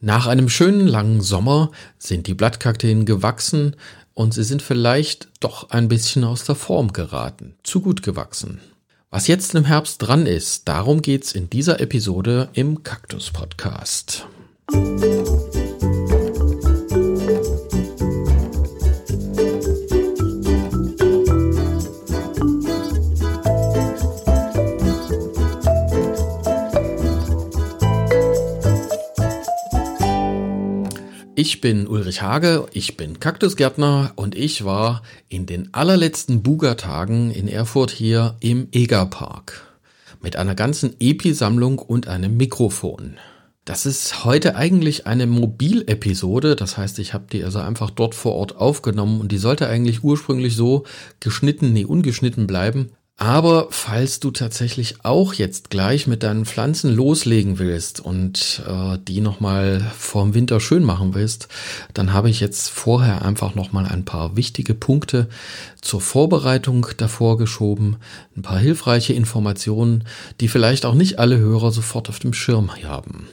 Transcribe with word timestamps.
Nach 0.00 0.28
einem 0.28 0.48
schönen 0.48 0.86
langen 0.86 1.20
Sommer 1.22 1.72
sind 1.98 2.28
die 2.28 2.34
Blattkakteen 2.34 3.04
gewachsen 3.04 3.74
und 4.14 4.32
sie 4.32 4.44
sind 4.44 4.62
vielleicht 4.62 5.28
doch 5.40 5.70
ein 5.70 5.88
bisschen 5.88 6.22
aus 6.22 6.44
der 6.44 6.54
Form 6.54 6.92
geraten, 6.92 7.56
zu 7.64 7.80
gut 7.80 8.02
gewachsen. 8.02 8.60
Was 9.10 9.26
jetzt 9.26 9.54
im 9.56 9.64
Herbst 9.64 10.02
dran 10.02 10.26
ist, 10.26 10.68
darum 10.68 11.02
geht's 11.02 11.32
in 11.32 11.50
dieser 11.50 11.80
Episode 11.80 12.48
im 12.52 12.84
Kaktus 12.84 13.30
Podcast. 13.30 14.26
Musik 14.70 15.27
Ich 31.40 31.60
bin 31.60 31.86
Ulrich 31.86 32.20
Hage, 32.20 32.66
ich 32.72 32.96
bin 32.96 33.20
Kaktusgärtner 33.20 34.10
und 34.16 34.34
ich 34.34 34.64
war 34.64 35.02
in 35.28 35.46
den 35.46 35.72
allerletzten 35.72 36.42
Buga-Tagen 36.42 37.30
in 37.30 37.46
Erfurt 37.46 37.92
hier 37.92 38.34
im 38.40 38.66
Egerpark 38.72 39.64
mit 40.20 40.34
einer 40.34 40.56
ganzen 40.56 40.96
Epi-Sammlung 40.98 41.78
und 41.78 42.08
einem 42.08 42.36
Mikrofon. 42.36 43.18
Das 43.64 43.86
ist 43.86 44.24
heute 44.24 44.56
eigentlich 44.56 45.06
eine 45.06 45.28
Mobilepisode, 45.28 46.56
das 46.56 46.76
heißt, 46.76 46.98
ich 46.98 47.14
habe 47.14 47.26
die 47.30 47.44
also 47.44 47.60
einfach 47.60 47.90
dort 47.90 48.16
vor 48.16 48.34
Ort 48.34 48.56
aufgenommen 48.56 49.20
und 49.20 49.30
die 49.30 49.38
sollte 49.38 49.68
eigentlich 49.68 50.02
ursprünglich 50.02 50.56
so 50.56 50.82
geschnitten, 51.20 51.72
nee, 51.72 51.84
ungeschnitten 51.84 52.48
bleiben, 52.48 52.90
aber 53.20 53.66
falls 53.70 54.20
du 54.20 54.30
tatsächlich 54.30 55.04
auch 55.04 55.34
jetzt 55.34 55.70
gleich 55.70 56.06
mit 56.06 56.22
deinen 56.22 56.46
Pflanzen 56.46 56.94
loslegen 56.94 57.58
willst 57.58 57.98
und 57.98 58.62
äh, 58.64 58.96
die 59.08 59.20
nochmal 59.20 59.80
vorm 59.98 60.34
Winter 60.34 60.60
schön 60.60 60.84
machen 60.84 61.14
willst, 61.14 61.48
dann 61.94 62.12
habe 62.12 62.30
ich 62.30 62.38
jetzt 62.38 62.70
vorher 62.70 63.22
einfach 63.22 63.56
nochmal 63.56 63.86
ein 63.86 64.04
paar 64.04 64.36
wichtige 64.36 64.72
Punkte 64.72 65.26
zur 65.80 66.00
Vorbereitung 66.00 66.86
davor 66.96 67.38
geschoben, 67.38 67.96
ein 68.36 68.42
paar 68.42 68.60
hilfreiche 68.60 69.14
Informationen, 69.14 70.04
die 70.40 70.46
vielleicht 70.46 70.86
auch 70.86 70.94
nicht 70.94 71.18
alle 71.18 71.38
Hörer 71.38 71.72
sofort 71.72 72.08
auf 72.08 72.20
dem 72.20 72.32
Schirm 72.32 72.70
haben. 72.84 73.26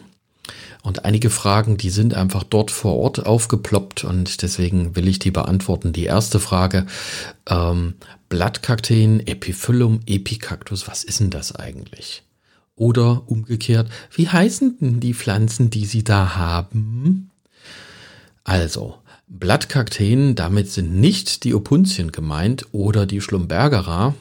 Und 0.86 1.04
einige 1.04 1.32
Fragen, 1.32 1.78
die 1.78 1.90
sind 1.90 2.14
einfach 2.14 2.44
dort 2.44 2.70
vor 2.70 2.96
Ort 2.96 3.26
aufgeploppt 3.26 4.04
und 4.04 4.44
deswegen 4.44 4.96
will 4.96 5.08
ich 5.08 5.18
die 5.18 5.32
beantworten. 5.32 5.94
Die 5.94 6.04
erste 6.04 6.40
Frage, 6.40 6.86
ähm, 7.50 7.96
Blattkakteen, 8.30 9.26
Epiphyllum, 9.26 10.02
Epicactus, 10.06 10.88
was 10.88 11.04
ist 11.04 11.22
denn 11.22 11.32
das 11.32 11.56
eigentlich? 11.56 12.22
Oder 12.76 13.24
umgekehrt, 13.26 13.90
wie 14.14 14.30
heißen 14.30 14.78
denn 14.80 15.00
die 15.00 15.16
Pflanzen, 15.16 15.72
die 15.72 15.88
Sie 15.88 16.04
da 16.04 16.36
haben? 16.36 17.32
Also, 18.44 19.00
Blattkakteen, 19.28 20.36
damit 20.36 20.70
sind 20.70 20.94
nicht 20.94 21.46
die 21.46 21.56
Opuntien 21.56 22.12
gemeint 22.12 22.68
oder 22.74 23.08
die 23.08 23.22
Schlumbergera, 23.22 24.14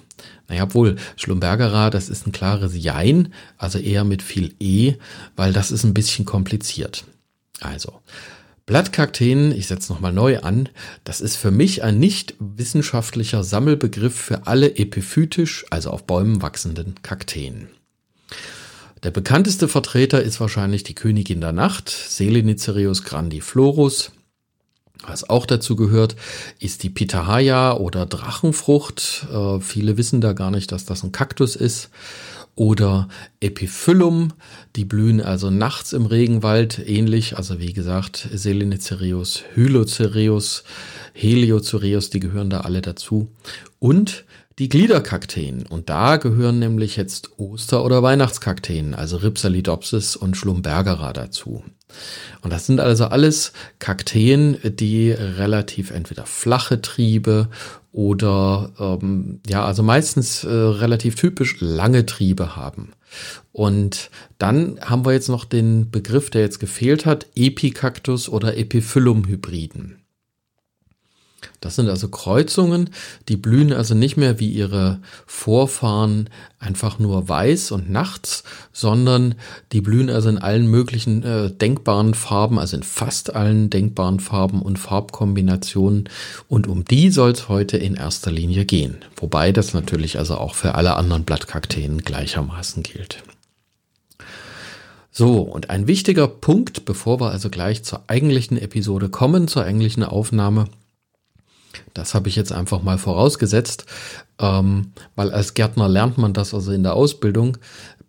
naja, 0.48 0.72
wohl, 0.74 0.96
Schlumbergerer, 1.16 1.90
das 1.90 2.08
ist 2.08 2.26
ein 2.26 2.32
klares 2.32 2.72
Jein, 2.76 3.32
also 3.56 3.78
eher 3.78 4.04
mit 4.04 4.22
viel 4.22 4.54
E, 4.60 4.94
weil 5.36 5.52
das 5.52 5.70
ist 5.70 5.84
ein 5.84 5.94
bisschen 5.94 6.24
kompliziert. 6.24 7.04
Also, 7.60 8.00
Blattkakteen, 8.66 9.52
ich 9.52 9.66
setze 9.66 9.92
nochmal 9.92 10.12
neu 10.12 10.40
an, 10.40 10.70
das 11.04 11.20
ist 11.20 11.36
für 11.36 11.50
mich 11.50 11.82
ein 11.82 11.98
nicht 11.98 12.34
wissenschaftlicher 12.38 13.44
Sammelbegriff 13.44 14.14
für 14.14 14.46
alle 14.46 14.76
epiphytisch, 14.76 15.66
also 15.70 15.90
auf 15.90 16.04
Bäumen 16.06 16.40
wachsenden 16.40 16.94
Kakteen. 17.02 17.68
Der 19.02 19.10
bekannteste 19.10 19.68
Vertreter 19.68 20.22
ist 20.22 20.40
wahrscheinlich 20.40 20.82
die 20.82 20.94
Königin 20.94 21.42
der 21.42 21.52
Nacht, 21.52 21.90
Selenicerius 21.90 23.04
grandiflorus, 23.04 24.12
was 25.06 25.28
auch 25.28 25.46
dazu 25.46 25.76
gehört, 25.76 26.16
ist 26.58 26.82
die 26.82 26.90
Pitahaya 26.90 27.74
oder 27.76 28.06
Drachenfrucht. 28.06 29.26
Äh, 29.32 29.60
viele 29.60 29.96
wissen 29.96 30.20
da 30.20 30.32
gar 30.32 30.50
nicht, 30.50 30.72
dass 30.72 30.84
das 30.84 31.02
ein 31.02 31.12
Kaktus 31.12 31.56
ist. 31.56 31.90
Oder 32.56 33.08
Epiphyllum, 33.40 34.32
die 34.76 34.84
blühen 34.84 35.20
also 35.20 35.50
nachts 35.50 35.92
im 35.92 36.06
Regenwald, 36.06 36.78
ähnlich, 36.78 37.36
also 37.36 37.58
wie 37.58 37.72
gesagt, 37.72 38.28
Selenicerius, 38.32 39.42
Hylocereus, 39.54 40.62
Heliocereus, 41.14 42.10
die 42.10 42.20
gehören 42.20 42.50
da 42.50 42.60
alle 42.60 42.80
dazu. 42.80 43.28
Und 43.80 44.24
die 44.58 44.68
Gliederkakteen. 44.68 45.66
Und 45.66 45.90
da 45.90 46.16
gehören 46.16 46.60
nämlich 46.60 46.96
jetzt 46.96 47.38
Oster- 47.38 47.84
oder 47.84 48.02
Weihnachtskakteen, 48.02 48.94
also 48.94 49.16
Ripsalidopsis 49.16 50.14
und 50.14 50.36
Schlumbergera 50.36 51.12
dazu. 51.12 51.64
Und 52.42 52.52
das 52.52 52.66
sind 52.66 52.80
also 52.80 53.06
alles 53.06 53.52
Kakteen, 53.78 54.58
die 54.62 55.10
relativ 55.10 55.90
entweder 55.90 56.26
flache 56.26 56.82
Triebe 56.82 57.48
oder 57.92 58.72
ähm, 58.78 59.40
ja, 59.46 59.64
also 59.64 59.82
meistens 59.82 60.44
äh, 60.44 60.48
relativ 60.48 61.14
typisch 61.14 61.56
lange 61.60 62.04
Triebe 62.06 62.56
haben. 62.56 62.92
Und 63.52 64.10
dann 64.38 64.80
haben 64.80 65.06
wir 65.06 65.12
jetzt 65.12 65.28
noch 65.28 65.44
den 65.44 65.90
Begriff, 65.90 66.28
der 66.28 66.42
jetzt 66.42 66.58
gefehlt 66.58 67.06
hat, 67.06 67.26
Epicactus 67.36 68.28
oder 68.28 68.56
Epiphyllum-Hybriden. 68.56 70.03
Das 71.64 71.76
sind 71.76 71.88
also 71.88 72.08
Kreuzungen, 72.08 72.90
die 73.30 73.38
blühen 73.38 73.72
also 73.72 73.94
nicht 73.94 74.18
mehr 74.18 74.38
wie 74.38 74.50
ihre 74.50 75.00
Vorfahren 75.26 76.28
einfach 76.58 76.98
nur 76.98 77.26
weiß 77.26 77.72
und 77.72 77.90
nachts, 77.90 78.44
sondern 78.70 79.34
die 79.72 79.80
blühen 79.80 80.10
also 80.10 80.28
in 80.28 80.36
allen 80.36 80.66
möglichen 80.66 81.22
äh, 81.22 81.50
denkbaren 81.50 82.12
Farben, 82.12 82.58
also 82.58 82.76
in 82.76 82.82
fast 82.82 83.34
allen 83.34 83.70
denkbaren 83.70 84.20
Farben 84.20 84.60
und 84.60 84.78
Farbkombinationen. 84.78 86.10
Und 86.48 86.66
um 86.66 86.84
die 86.84 87.10
soll 87.10 87.30
es 87.30 87.48
heute 87.48 87.78
in 87.78 87.94
erster 87.94 88.30
Linie 88.30 88.66
gehen. 88.66 88.98
Wobei 89.16 89.50
das 89.50 89.72
natürlich 89.72 90.18
also 90.18 90.36
auch 90.36 90.54
für 90.54 90.74
alle 90.74 90.96
anderen 90.96 91.24
Blattkakteen 91.24 92.02
gleichermaßen 92.02 92.82
gilt. 92.82 93.22
So, 95.10 95.40
und 95.40 95.70
ein 95.70 95.86
wichtiger 95.86 96.28
Punkt, 96.28 96.84
bevor 96.84 97.20
wir 97.20 97.30
also 97.30 97.48
gleich 97.48 97.84
zur 97.84 98.02
eigentlichen 98.08 98.58
Episode 98.58 99.08
kommen, 99.08 99.48
zur 99.48 99.64
eigentlichen 99.64 100.02
Aufnahme, 100.02 100.66
das 101.94 102.14
habe 102.14 102.28
ich 102.28 102.36
jetzt 102.36 102.52
einfach 102.52 102.82
mal 102.82 102.98
vorausgesetzt, 102.98 103.86
ähm, 104.38 104.92
weil 105.14 105.32
als 105.32 105.54
Gärtner 105.54 105.88
lernt 105.88 106.18
man 106.18 106.32
das 106.32 106.52
also 106.52 106.72
in 106.72 106.82
der 106.82 106.94
Ausbildung. 106.94 107.56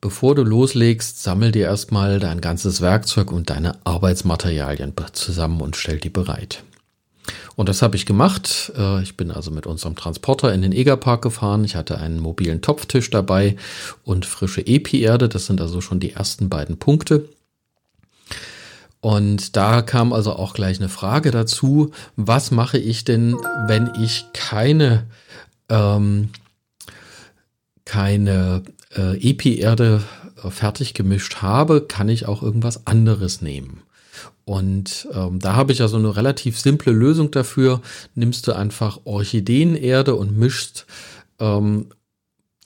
Bevor 0.01 0.35
du 0.35 0.44
loslegst, 0.44 1.23
sammel 1.23 1.51
dir 1.51 1.66
erstmal 1.66 2.19
dein 2.19 2.41
ganzes 2.41 2.81
Werkzeug 2.81 3.31
und 3.31 3.50
deine 3.50 3.78
Arbeitsmaterialien 3.85 4.94
zusammen 5.13 5.62
und 5.62 5.75
stell 5.75 6.00
die 6.00 6.09
bereit. 6.09 6.63
Und 7.56 7.69
das 7.69 7.81
habe 7.81 7.96
ich 7.96 8.06
gemacht. 8.06 8.72
Äh, 8.78 9.01
ich 9.01 9.18
bin 9.18 9.31
also 9.31 9.51
mit 9.51 9.66
unserem 9.66 9.96
Transporter 9.96 10.53
in 10.53 10.62
den 10.62 10.72
Egerpark 10.72 11.22
gefahren. 11.22 11.63
Ich 11.63 11.75
hatte 11.75 11.97
einen 11.97 12.19
mobilen 12.19 12.62
Topftisch 12.62 13.09
dabei 13.09 13.56
und 14.03 14.25
frische 14.25 14.62
Epi-Erde. 14.62 15.29
Das 15.29 15.46
sind 15.46 15.62
also 15.62 15.81
schon 15.81 16.00
die 16.00 16.12
ersten 16.12 16.50
beiden 16.50 16.78
Punkte. 16.78 17.29
Und 19.05 19.55
da 19.55 19.83
kam 19.83 20.13
also 20.13 20.33
auch 20.33 20.55
gleich 20.55 20.79
eine 20.79 20.89
Frage 20.89 21.29
dazu, 21.29 21.91
was 22.16 22.49
mache 22.49 22.79
ich 22.79 23.03
denn, 23.03 23.35
wenn 23.67 23.91
ich 24.01 24.25
keine, 24.33 25.05
ähm, 25.69 26.29
keine 27.85 28.63
äh, 28.97 29.16
Epi-Erde 29.29 30.01
äh, 30.43 30.49
fertig 30.49 30.95
gemischt 30.95 31.43
habe, 31.43 31.81
kann 31.81 32.09
ich 32.09 32.25
auch 32.25 32.41
irgendwas 32.41 32.88
anderes 32.88 33.43
nehmen. 33.43 33.83
Und 34.43 35.07
ähm, 35.13 35.37
da 35.37 35.55
habe 35.55 35.72
ich 35.72 35.83
also 35.83 35.97
eine 35.97 36.16
relativ 36.16 36.59
simple 36.59 36.91
Lösung 36.91 37.29
dafür. 37.29 37.81
Nimmst 38.16 38.47
du 38.47 38.53
einfach 38.53 39.01
Orchideenerde 39.03 40.16
und 40.16 40.35
mischst 40.35 40.87
ähm, 41.37 41.89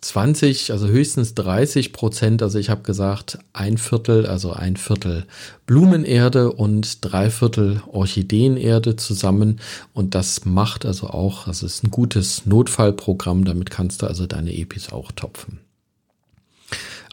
20, 0.02 0.72
also 0.72 0.88
höchstens 0.88 1.34
30 1.36 1.92
Prozent, 1.92 2.42
also 2.42 2.58
ich 2.58 2.70
habe 2.70 2.84
gesagt 2.84 3.40
ein 3.52 3.78
Viertel, 3.78 4.26
also 4.26 4.54
ein 4.54 4.78
Viertel 4.78 5.26
Blumenerde 5.66 6.54
und 6.54 7.00
drei 7.02 7.30
Viertel 7.30 7.81
Orchideenerde 7.88 8.96
zusammen. 8.96 9.60
Und 9.94 10.16
das 10.16 10.46
macht 10.46 10.86
also 10.86 11.07
auch, 11.07 11.48
also 11.48 11.66
ist 11.66 11.84
ein 11.84 11.92
gutes 11.92 12.46
Notfallprogramm, 12.46 13.44
damit 13.44 13.69
kannst 13.72 14.01
du 14.01 14.07
also 14.07 14.25
deine 14.25 14.56
Epis 14.56 14.92
auch 14.94 15.12
topfen. 15.12 15.60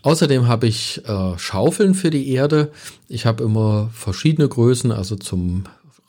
Außerdem 0.02 0.46
habe 0.46 0.68
ich 0.68 1.02
äh, 1.08 1.36
Schaufeln 1.38 1.94
für 1.94 2.10
die 2.10 2.30
Erde. 2.30 2.70
Ich 3.08 3.26
habe 3.26 3.42
immer 3.42 3.90
verschiedene 3.92 4.48
Größen, 4.48 4.92
also 4.92 5.16
zum 5.16 5.64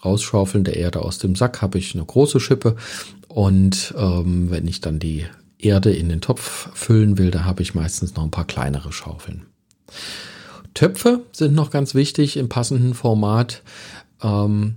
Rausschaufeln 0.06 0.64
der 0.64 0.76
Erde 0.76 1.02
aus 1.02 1.18
dem 1.18 1.36
Sack 1.36 1.64
habe 1.64 1.80
ich 1.80 1.96
eine 1.96 2.06
große 2.06 2.40
Schippe. 2.40 2.76
Und 3.28 3.96
ähm, 3.98 4.52
wenn 4.52 4.68
ich 4.68 4.82
dann 4.82 5.00
die 5.00 5.26
Erde 5.60 5.92
in 5.92 6.10
den 6.10 6.22
Topf 6.22 6.70
füllen 6.74 7.18
will, 7.18 7.32
da 7.32 7.44
habe 7.44 7.62
ich 7.62 7.74
meistens 7.74 8.16
noch 8.16 8.24
ein 8.24 8.32
paar 8.32 8.48
kleinere 8.48 8.92
Schaufeln. 8.92 9.46
Töpfe 10.74 11.22
sind 11.32 11.56
noch 11.56 11.72
ganz 11.72 11.96
wichtig 11.96 12.38
im 12.38 12.50
passenden 12.50 12.94
Format. 12.94 13.64
Ähm, 14.22 14.76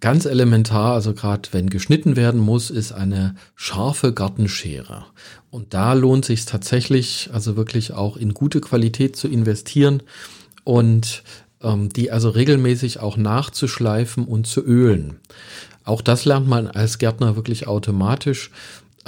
ganz 0.00 0.24
elementar, 0.24 0.94
also 0.94 1.14
gerade 1.14 1.48
wenn 1.52 1.70
geschnitten 1.70 2.16
werden 2.16 2.40
muss, 2.40 2.70
ist 2.70 2.92
eine 2.92 3.36
scharfe 3.54 4.12
Gartenschere. 4.12 5.06
Und 5.50 5.74
da 5.74 5.92
lohnt 5.92 6.24
sich 6.24 6.44
tatsächlich, 6.44 7.30
also 7.32 7.56
wirklich 7.56 7.92
auch 7.92 8.16
in 8.16 8.34
gute 8.34 8.60
Qualität 8.60 9.16
zu 9.16 9.28
investieren 9.28 10.02
und 10.64 11.22
ähm, 11.62 11.88
die 11.88 12.10
also 12.10 12.30
regelmäßig 12.30 13.00
auch 13.00 13.16
nachzuschleifen 13.16 14.24
und 14.24 14.46
zu 14.46 14.60
ölen. 14.64 15.18
Auch 15.84 16.02
das 16.02 16.24
lernt 16.24 16.46
man 16.46 16.66
als 16.66 16.98
Gärtner 16.98 17.34
wirklich 17.34 17.66
automatisch 17.66 18.50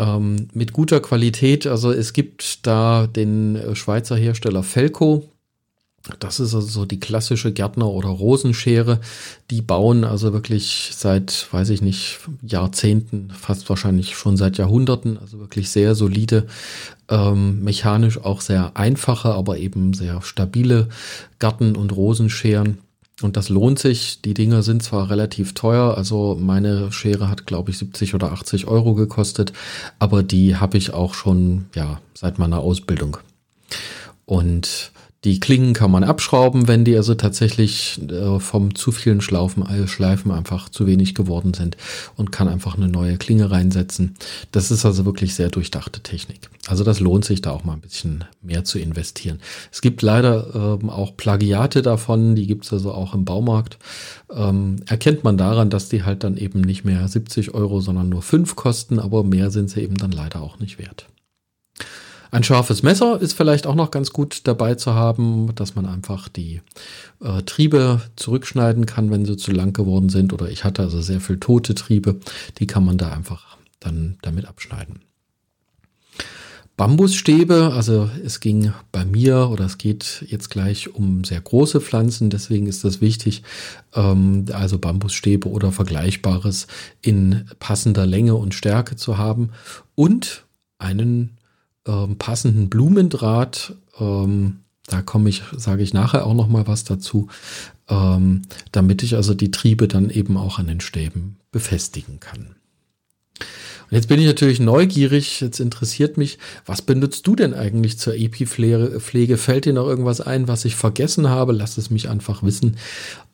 ähm, 0.01 0.49
mit 0.53 0.73
guter 0.73 1.01
Qualität. 1.01 1.67
Also 1.67 1.93
es 1.93 2.13
gibt 2.13 2.67
da 2.67 3.07
den 3.07 3.57
äh, 3.57 3.77
Schweizer 3.77 4.17
Hersteller 4.17 4.63
Felco, 4.63 5.31
das 6.19 6.41
ist 6.41 6.55
also 6.55 6.67
so 6.67 6.87
die 6.87 6.99
klassische 6.99 7.53
Gärtner- 7.53 7.91
oder 7.91 8.09
Rosenschere. 8.09 9.01
Die 9.51 9.61
bauen 9.61 10.05
also 10.05 10.33
wirklich 10.33 10.91
seit, 10.95 11.47
weiß 11.53 11.69
ich 11.71 11.83
nicht, 11.83 12.21
Jahrzehnten, 12.43 13.31
fast 13.31 13.69
wahrscheinlich 13.69 14.17
schon 14.17 14.37
seit 14.39 14.57
Jahrhunderten, 14.57 15.19
also 15.19 15.39
wirklich 15.39 15.69
sehr 15.69 15.95
solide, 15.95 16.47
ähm, 17.09 17.63
mechanisch 17.63 18.19
auch 18.19 18.41
sehr 18.41 18.77
einfache, 18.77 19.35
aber 19.35 19.59
eben 19.59 19.93
sehr 19.93 20.23
stabile 20.23 20.89
Garten- 21.39 21.77
und 21.77 21.95
Rosenscheren. 21.95 22.79
Und 23.23 23.37
das 23.37 23.49
lohnt 23.49 23.79
sich. 23.79 24.23
Die 24.23 24.35
Dinger 24.35 24.63
sind 24.63 24.83
zwar 24.83 25.11
relativ 25.11 25.55
teuer, 25.55 25.97
also 25.97 26.37
meine 26.41 26.93
Schere 26.93 27.29
hat, 27.29 27.47
glaube 27.47 27.71
ich, 27.71 27.79
70 27.79 28.15
oder 28.15 28.33
80 28.33 28.67
Euro 28.67 28.95
gekostet, 28.95 29.53
aber 29.99 30.23
die 30.23 30.57
habe 30.57 30.79
ich 30.79 30.93
auch 30.93 31.15
schon, 31.15 31.67
ja, 31.75 32.01
seit 32.15 32.39
meiner 32.39 32.61
Ausbildung. 32.61 33.19
Und 34.25 34.93
die 35.25 35.39
Klingen 35.39 35.75
kann 35.75 35.91
man 35.91 36.03
abschrauben, 36.03 36.67
wenn 36.67 36.87
die 36.87 36.97
also 36.97 37.15
tatsächlich 37.15 38.01
äh, 38.11 38.41
vom 38.41 38.75
zu 38.75 38.91
vielen 38.91 39.21
Schlaufen, 39.21 39.67
äh, 39.67 39.87
Schleifen 39.87 40.31
einfach 40.33 40.71
zu 40.71 40.87
wenig 40.87 41.15
geworden 41.15 41.53
sind 41.53 41.77
und 42.17 42.33
kann 42.33 42.49
einfach 42.49 42.77
eine 42.77 42.89
neue 42.89 43.19
Klinge 43.19 43.51
reinsetzen. 43.51 44.15
Das 44.51 44.71
ist 44.71 44.87
also 44.87 45.05
wirklich 45.05 45.35
sehr 45.35 45.51
durchdachte 45.51 46.01
Technik. 46.01 46.49
Also 46.69 46.85
das 46.85 47.01
lohnt 47.01 47.27
sich 47.27 47.43
da 47.43 47.51
auch 47.51 47.65
mal 47.65 47.75
ein 47.75 47.81
bisschen 47.81 48.25
mehr 48.41 48.65
zu 48.65 48.79
investieren. 48.79 49.41
Es 49.71 49.83
gibt 49.83 50.01
leider 50.01 50.79
ähm, 50.81 50.89
auch 50.89 51.15
Plagiate 51.19 51.83
davon, 51.83 52.35
die 52.35 52.47
gibt's 52.47 52.73
also 52.73 52.93
auch 52.93 53.13
im 53.13 53.27
Baumarkt. 53.27 53.77
Ähm, 54.35 54.77
erkennt 54.89 55.23
man 55.23 55.37
daran, 55.37 55.69
dass 55.69 55.91
die 55.91 56.03
halt 56.03 56.25
dann 56.25 56.39
eben 56.39 56.63
nicht 56.63 56.87
mehr 56.87 57.07
70 57.07 57.53
Euro, 57.53 57.81
sondern 57.81 58.09
nur 58.09 58.23
5 58.23 58.57
kosten, 58.57 58.99
aber 58.99 59.23
mehr 59.23 59.51
sind 59.51 59.69
sie 59.69 59.83
eben 59.83 59.97
dann 59.97 60.13
leider 60.13 60.41
auch 60.41 60.61
nicht 60.61 60.79
wert. 60.79 61.07
Ein 62.31 62.45
scharfes 62.45 62.83
Messer 62.83 63.21
ist 63.21 63.33
vielleicht 63.33 63.67
auch 63.67 63.75
noch 63.75 63.91
ganz 63.91 64.11
gut 64.11 64.43
dabei 64.45 64.77
zu 64.77 64.95
haben, 64.95 65.53
dass 65.57 65.75
man 65.75 65.87
einfach 65.87 66.29
die 66.29 66.61
äh, 67.21 67.43
Triebe 67.43 68.01
zurückschneiden 68.17 68.87
kann, 68.87 69.11
wenn 69.11 69.25
sie 69.25 69.37
zu 69.37 69.51
lang 69.51 69.73
geworden 69.73 70.11
sind. 70.11 70.33
Oder 70.33 70.49
ich 70.49 70.65
hatte 70.65 70.83
also 70.83 71.01
sehr 71.01 71.21
viel 71.21 71.39
tote 71.41 71.75
Triebe, 71.75 72.21
die 72.59 72.67
kann 72.67 72.85
man 72.85 72.99
da 72.99 73.13
einfach 73.13 73.57
dann 73.81 74.17
damit 74.23 74.47
abschneiden. 74.47 75.01
Bambusstäbe, 76.77 77.73
also 77.75 78.09
es 78.25 78.41
ging 78.41 78.73
bei 78.91 79.05
mir 79.05 79.51
oder 79.51 79.67
es 79.67 79.77
geht 79.77 80.25
jetzt 80.27 80.49
gleich 80.49 80.95
um 80.95 81.25
sehr 81.25 81.41
große 81.41 81.79
Pflanzen, 81.79 82.31
deswegen 82.31 82.67
ist 82.67 82.85
das 82.85 83.03
wichtig, 83.03 83.43
ähm, 83.95 84.47
also 84.53 84.79
Bambusstäbe 84.79 85.47
oder 85.47 85.73
Vergleichbares 85.73 86.69
in 87.03 87.45
passender 87.59 88.07
Länge 88.07 88.35
und 88.37 88.55
Stärke 88.55 88.97
zu 88.97 89.19
haben 89.19 89.51
und 89.95 90.47
einen 90.79 91.37
ähm, 91.87 92.19
passenden 92.19 92.69
Blumendraht. 92.69 93.75
Ähm, 93.99 94.61
da 94.87 95.03
komme 95.03 95.29
ich, 95.29 95.43
sage 95.57 95.83
ich 95.83 95.95
nachher 95.95 96.27
auch 96.27 96.35
noch 96.35 96.49
mal 96.49 96.67
was 96.67 96.85
dazu, 96.85 97.29
ähm, 97.89 98.43
damit 98.73 99.03
ich 99.03 99.15
also 99.15 99.35
die 99.35 99.51
Triebe 99.51 99.89
dann 99.89 100.11
eben 100.11 100.37
auch 100.37 100.59
an 100.59 100.67
den 100.67 100.81
Stäben 100.81 101.37
befestigen 101.53 102.21
kann. 102.21 102.57
Und 103.91 103.97
jetzt 103.97 104.09
bin 104.09 104.21
ich 104.21 104.27
natürlich 104.27 104.61
neugierig, 104.61 105.41
jetzt 105.41 105.59
interessiert 105.59 106.17
mich, 106.17 106.39
was 106.65 106.81
benutzt 106.81 107.27
du 107.27 107.35
denn 107.35 107.55
eigentlich 107.55 107.99
zur 107.99 108.15
Epipflege? 108.15 109.37
Fällt 109.37 109.65
dir 109.65 109.73
noch 109.73 109.89
irgendwas 109.89 110.21
ein, 110.21 110.47
was 110.47 110.65
ich 110.65 110.77
vergessen 110.77 111.29
habe? 111.29 111.53
Lass 111.53 111.77
es 111.77 111.91
mich 111.91 112.09
einfach 112.09 112.45
wissen. 112.45 112.77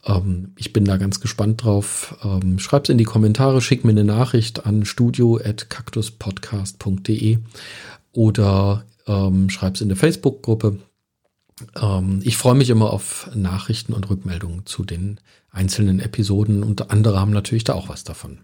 Ähm, 0.06 0.52
ich 0.56 0.72
bin 0.72 0.87
da 0.87 0.96
ganz 0.96 1.20
gespannt 1.20 1.64
drauf. 1.64 2.16
Ähm, 2.25 2.58
schreib's 2.58 2.88
in 2.88 2.96
die 2.96 3.04
Kommentare, 3.04 3.60
schick 3.60 3.84
mir 3.84 3.90
eine 3.90 4.04
Nachricht 4.04 4.64
an 4.64 4.87
studio.cactuspodcast.de 4.87 7.38
oder 8.16 8.84
ähm, 9.06 9.50
schreib 9.50 9.74
es 9.74 9.80
in 9.80 9.88
der 9.88 9.96
Facebook-Gruppe. 9.96 10.78
Ähm, 11.80 12.20
ich 12.24 12.36
freue 12.36 12.54
mich 12.54 12.70
immer 12.70 12.92
auf 12.92 13.30
Nachrichten 13.34 13.92
und 13.92 14.08
Rückmeldungen 14.10 14.66
zu 14.66 14.84
den 14.84 15.20
einzelnen 15.50 16.00
Episoden 16.00 16.62
und 16.62 16.90
andere 16.90 17.20
haben 17.20 17.32
natürlich 17.32 17.64
da 17.64 17.74
auch 17.74 17.88
was 17.88 18.04
davon. 18.04 18.40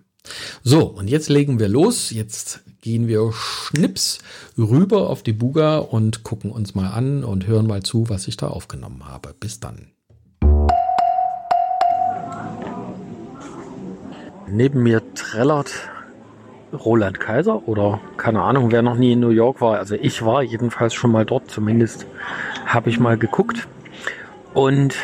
So, 0.63 0.87
und 0.87 1.09
jetzt 1.09 1.29
legen 1.29 1.59
wir 1.59 1.69
los. 1.69 2.11
Jetzt 2.11 2.61
gehen 2.81 3.09
wir 3.09 3.33
schnips 3.33 4.19
rüber 4.57 5.11
auf 5.11 5.23
die 5.23 5.33
Buga 5.33 5.79
und 5.79 6.23
gucken 6.23 6.53
uns 6.53 6.75
mal 6.75 6.89
an 6.89 7.25
und 7.25 7.47
hören 7.47 7.67
mal 7.67 7.83
zu, 7.83 8.09
was 8.09 8.29
ich 8.29 8.37
da 8.37 8.49
aufgenommen 8.49 9.05
habe. 9.07 9.35
Bis 9.39 9.59
dann. 9.59 9.91
Neben 14.49 14.83
mir 14.83 15.03
trällert 15.15 15.73
Roland 16.73 17.21
Kaiser 17.21 17.67
oder 17.69 18.01
keine 18.17 18.43
Ahnung, 18.43 18.73
wer 18.73 18.83
noch 18.83 18.97
nie 18.97 19.13
in 19.13 19.21
New 19.21 19.29
York 19.29 19.61
war. 19.61 19.79
Also 19.79 19.95
ich 19.95 20.25
war 20.25 20.43
jedenfalls 20.43 20.95
schon 20.95 21.13
mal 21.13 21.25
dort, 21.25 21.51
zumindest 21.51 22.07
habe 22.67 22.91
ich 22.91 22.99
mal 22.99 23.19
geguckt. 23.19 23.69
Und 24.55 24.97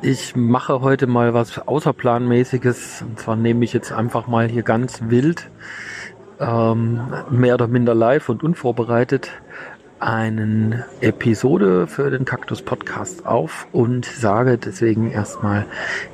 ich 0.00 0.34
mache 0.34 0.80
heute 0.80 1.06
mal 1.06 1.34
was 1.34 1.58
Außerplanmäßiges. 1.58 3.02
Und 3.02 3.18
zwar 3.18 3.36
nehme 3.36 3.64
ich 3.64 3.72
jetzt 3.72 3.92
einfach 3.92 4.26
mal 4.26 4.48
hier 4.48 4.62
ganz 4.62 5.02
wild, 5.06 5.50
ähm, 6.40 7.00
mehr 7.30 7.54
oder 7.54 7.68
minder 7.68 7.94
live 7.94 8.28
und 8.28 8.42
unvorbereitet, 8.42 9.30
einen 10.00 10.82
Episode 11.00 11.86
für 11.86 12.10
den 12.10 12.24
Kaktus 12.24 12.62
Podcast 12.62 13.24
auf 13.24 13.68
und 13.70 14.04
sage 14.04 14.58
deswegen 14.58 15.12
erstmal 15.12 15.64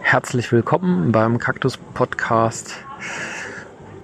herzlich 0.00 0.52
willkommen 0.52 1.10
beim 1.10 1.38
Kaktus 1.38 1.78
Podcast 1.78 2.76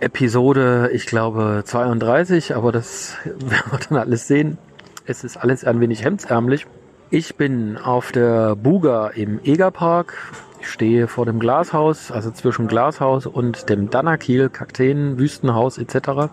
Episode, 0.05 0.91
ich 0.93 1.07
glaube 1.07 1.63
32, 1.65 2.55
aber 2.55 2.73
das 2.73 3.17
werden 3.25 3.73
wir 3.73 3.79
dann 3.89 3.99
alles 3.99 4.29
sehen. 4.29 4.59
Es 5.07 5.25
ist 5.25 5.39
alles 5.39 5.65
ein 5.65 5.81
wenig 5.81 6.05
hemdsärmlich. 6.05 6.67
Ich 7.09 7.37
bin 7.37 7.79
auf 7.79 8.13
der 8.13 8.55
Buga 8.55 9.09
im 9.09 9.41
Egerpark. 9.43 10.15
Ich 10.61 10.69
stehe 10.69 11.09
vor 11.09 11.25
dem 11.25 11.41
Glashaus, 11.41 12.11
also 12.11 12.31
zwischen 12.31 12.69
Glashaus 12.69 13.25
und 13.25 13.71
dem 13.71 13.89
Danakil, 13.89 14.51
Kakteen, 14.51 15.19
Wüstenhaus 15.19 15.79
etc. 15.79 16.31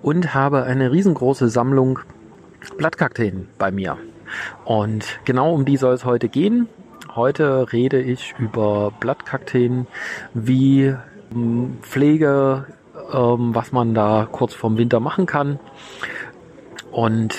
Und 0.00 0.32
habe 0.32 0.62
eine 0.62 0.90
riesengroße 0.90 1.50
Sammlung 1.50 1.98
Blattkakteen 2.78 3.48
bei 3.58 3.70
mir. 3.70 3.98
Und 4.64 5.20
genau 5.26 5.52
um 5.52 5.66
die 5.66 5.76
soll 5.76 5.92
es 5.92 6.06
heute 6.06 6.30
gehen. 6.30 6.68
Heute 7.14 7.72
rede 7.72 8.00
ich 8.00 8.34
über 8.38 8.92
Blattkakteen, 9.00 9.86
wie 10.32 10.94
Pflege, 11.82 12.66
ähm, 13.12 13.54
was 13.54 13.72
man 13.72 13.94
da 13.94 14.28
kurz 14.30 14.54
vorm 14.54 14.78
Winter 14.78 15.00
machen 15.00 15.26
kann. 15.26 15.58
Und 16.90 17.36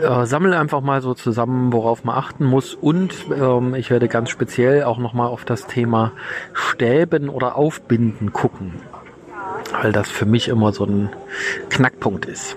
äh, 0.00 0.26
sammle 0.26 0.58
einfach 0.58 0.80
mal 0.80 1.02
so 1.02 1.14
zusammen, 1.14 1.72
worauf 1.72 2.04
man 2.04 2.16
achten 2.16 2.44
muss. 2.44 2.74
Und 2.74 3.14
ähm, 3.34 3.74
ich 3.74 3.90
werde 3.90 4.08
ganz 4.08 4.30
speziell 4.30 4.84
auch 4.84 4.98
nochmal 4.98 5.28
auf 5.28 5.44
das 5.44 5.66
Thema 5.66 6.12
Stäben 6.52 7.28
oder 7.28 7.56
Aufbinden 7.56 8.32
gucken. 8.32 8.80
Weil 9.82 9.92
das 9.92 10.10
für 10.10 10.26
mich 10.26 10.48
immer 10.48 10.72
so 10.72 10.84
ein 10.84 11.10
Knackpunkt 11.68 12.26
ist. 12.26 12.56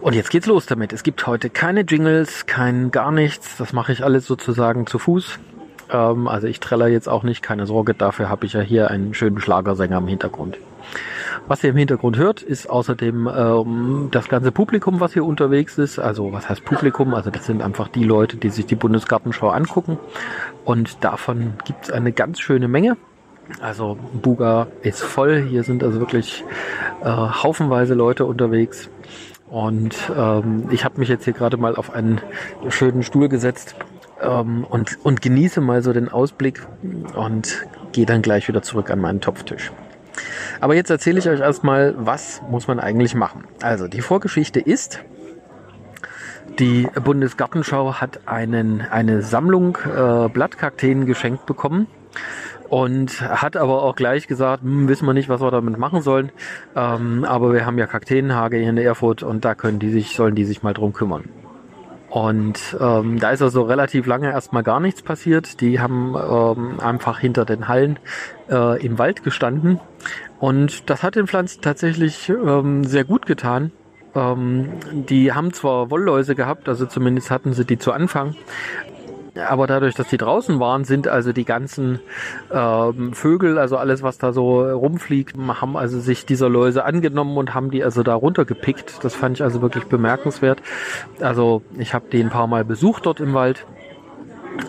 Und 0.00 0.14
jetzt 0.14 0.30
geht's 0.30 0.46
los 0.46 0.66
damit. 0.66 0.92
Es 0.92 1.02
gibt 1.02 1.26
heute 1.26 1.50
keine 1.50 1.80
Jingles, 1.80 2.46
kein 2.46 2.92
gar 2.92 3.10
nichts. 3.10 3.56
Das 3.56 3.72
mache 3.72 3.92
ich 3.92 4.04
alles 4.04 4.26
sozusagen 4.26 4.86
zu 4.86 5.00
Fuß. 5.00 5.40
Ähm, 5.90 6.28
also 6.28 6.46
ich 6.46 6.60
treller 6.60 6.88
jetzt 6.88 7.08
auch 7.08 7.22
nicht, 7.22 7.42
keine 7.42 7.66
Sorge, 7.66 7.94
dafür 7.94 8.28
habe 8.28 8.46
ich 8.46 8.52
ja 8.52 8.60
hier 8.60 8.90
einen 8.90 9.14
schönen 9.14 9.40
Schlagersänger 9.40 9.98
im 9.98 10.08
Hintergrund. 10.08 10.58
Was 11.48 11.62
ihr 11.62 11.70
im 11.70 11.76
Hintergrund 11.76 12.16
hört, 12.16 12.42
ist 12.42 12.68
außerdem 12.68 13.30
ähm, 13.34 14.08
das 14.10 14.28
ganze 14.28 14.50
Publikum, 14.50 14.98
was 14.98 15.12
hier 15.12 15.24
unterwegs 15.24 15.78
ist. 15.78 15.98
Also 15.98 16.32
was 16.32 16.48
heißt 16.48 16.64
Publikum? 16.64 17.14
Also 17.14 17.30
das 17.30 17.46
sind 17.46 17.62
einfach 17.62 17.88
die 17.88 18.04
Leute, 18.04 18.36
die 18.36 18.50
sich 18.50 18.66
die 18.66 18.74
Bundesgartenschau 18.74 19.50
angucken. 19.50 19.98
Und 20.64 21.04
davon 21.04 21.54
gibt's 21.64 21.90
eine 21.90 22.12
ganz 22.12 22.40
schöne 22.40 22.66
Menge. 22.66 22.96
Also 23.60 23.96
Buga 24.22 24.66
ist 24.82 25.02
voll. 25.02 25.46
Hier 25.48 25.62
sind 25.62 25.84
also 25.84 26.00
wirklich 26.00 26.44
äh, 27.04 27.08
haufenweise 27.08 27.94
Leute 27.94 28.24
unterwegs. 28.24 28.90
Und 29.48 29.94
ähm, 30.16 30.64
ich 30.70 30.84
habe 30.84 30.98
mich 30.98 31.08
jetzt 31.08 31.24
hier 31.24 31.32
gerade 31.32 31.56
mal 31.56 31.76
auf 31.76 31.94
einen 31.94 32.20
schönen 32.68 33.04
Stuhl 33.04 33.28
gesetzt 33.28 33.76
ähm, 34.20 34.64
und, 34.64 34.98
und 35.04 35.22
genieße 35.22 35.60
mal 35.60 35.82
so 35.82 35.92
den 35.92 36.08
Ausblick 36.08 36.66
und 37.14 37.66
gehe 37.92 38.06
dann 38.06 38.22
gleich 38.22 38.48
wieder 38.48 38.62
zurück 38.62 38.90
an 38.90 39.00
meinen 39.00 39.20
Topftisch. 39.20 39.72
Aber 40.60 40.74
jetzt 40.74 40.90
erzähle 40.90 41.18
ich 41.18 41.28
euch 41.28 41.40
erstmal, 41.40 41.94
was 41.98 42.42
muss 42.48 42.66
man 42.68 42.80
eigentlich 42.80 43.14
machen. 43.14 43.44
Also 43.62 43.88
die 43.88 44.00
Vorgeschichte 44.00 44.60
ist, 44.60 45.00
die 46.58 46.88
Bundesgartenschau 47.02 47.94
hat 47.94 48.20
einen, 48.26 48.80
eine 48.80 49.20
Sammlung 49.22 49.76
äh, 49.76 50.28
Blattkakteen 50.28 51.04
geschenkt 51.04 51.44
bekommen 51.44 51.86
und 52.68 53.20
hat 53.20 53.56
aber 53.56 53.82
auch 53.82 53.94
gleich 53.94 54.26
gesagt, 54.26 54.62
hm, 54.62 54.88
wissen 54.88 55.06
wir 55.06 55.12
nicht, 55.12 55.28
was 55.28 55.40
wir 55.40 55.50
damit 55.50 55.78
machen 55.78 56.00
sollen. 56.00 56.32
Ähm, 56.74 57.24
aber 57.24 57.52
wir 57.52 57.66
haben 57.66 57.78
ja 57.78 57.86
Kakteenhage 57.86 58.56
hier 58.56 58.70
in 58.70 58.78
Erfurt 58.78 59.22
und 59.22 59.44
da 59.44 59.54
können 59.54 59.78
die 59.78 59.90
sich, 59.90 60.16
sollen 60.16 60.34
die 60.34 60.44
sich 60.44 60.62
mal 60.62 60.72
drum 60.72 60.92
kümmern. 60.92 61.24
Und 62.16 62.74
ähm, 62.80 63.20
da 63.20 63.32
ist 63.32 63.42
also 63.42 63.64
relativ 63.64 64.06
lange 64.06 64.30
erstmal 64.30 64.62
gar 64.62 64.80
nichts 64.80 65.02
passiert. 65.02 65.60
Die 65.60 65.80
haben 65.80 66.14
ähm, 66.16 66.80
einfach 66.80 67.18
hinter 67.18 67.44
den 67.44 67.68
Hallen 67.68 67.98
äh, 68.48 68.82
im 68.82 68.98
Wald 68.98 69.22
gestanden. 69.22 69.80
Und 70.40 70.88
das 70.88 71.02
hat 71.02 71.16
den 71.16 71.26
Pflanzen 71.26 71.60
tatsächlich 71.60 72.30
ähm, 72.30 72.84
sehr 72.84 73.04
gut 73.04 73.26
getan. 73.26 73.70
Ähm, 74.14 74.70
die 74.90 75.34
haben 75.34 75.52
zwar 75.52 75.90
Wollläuse 75.90 76.34
gehabt, 76.34 76.70
also 76.70 76.86
zumindest 76.86 77.30
hatten 77.30 77.52
sie 77.52 77.66
die 77.66 77.76
zu 77.76 77.92
Anfang, 77.92 78.34
aber 79.38 79.66
dadurch, 79.66 79.94
dass 79.94 80.08
die 80.08 80.16
draußen 80.16 80.58
waren, 80.60 80.84
sind 80.84 81.08
also 81.08 81.32
die 81.32 81.44
ganzen 81.44 82.00
ähm, 82.50 83.12
Vögel, 83.12 83.58
also 83.58 83.76
alles, 83.76 84.02
was 84.02 84.18
da 84.18 84.32
so 84.32 84.62
rumfliegt, 84.62 85.36
haben 85.36 85.76
also 85.76 86.00
sich 86.00 86.26
dieser 86.26 86.48
Läuse 86.48 86.84
angenommen 86.84 87.36
und 87.36 87.54
haben 87.54 87.70
die 87.70 87.84
also 87.84 88.02
da 88.02 88.14
runtergepickt. 88.14 89.04
Das 89.04 89.14
fand 89.14 89.38
ich 89.38 89.42
also 89.42 89.62
wirklich 89.62 89.84
bemerkenswert. 89.84 90.62
Also 91.20 91.62
ich 91.78 91.94
habe 91.94 92.06
die 92.10 92.20
ein 92.20 92.30
paar 92.30 92.46
Mal 92.46 92.64
besucht 92.64 93.06
dort 93.06 93.20
im 93.20 93.34
Wald. 93.34 93.66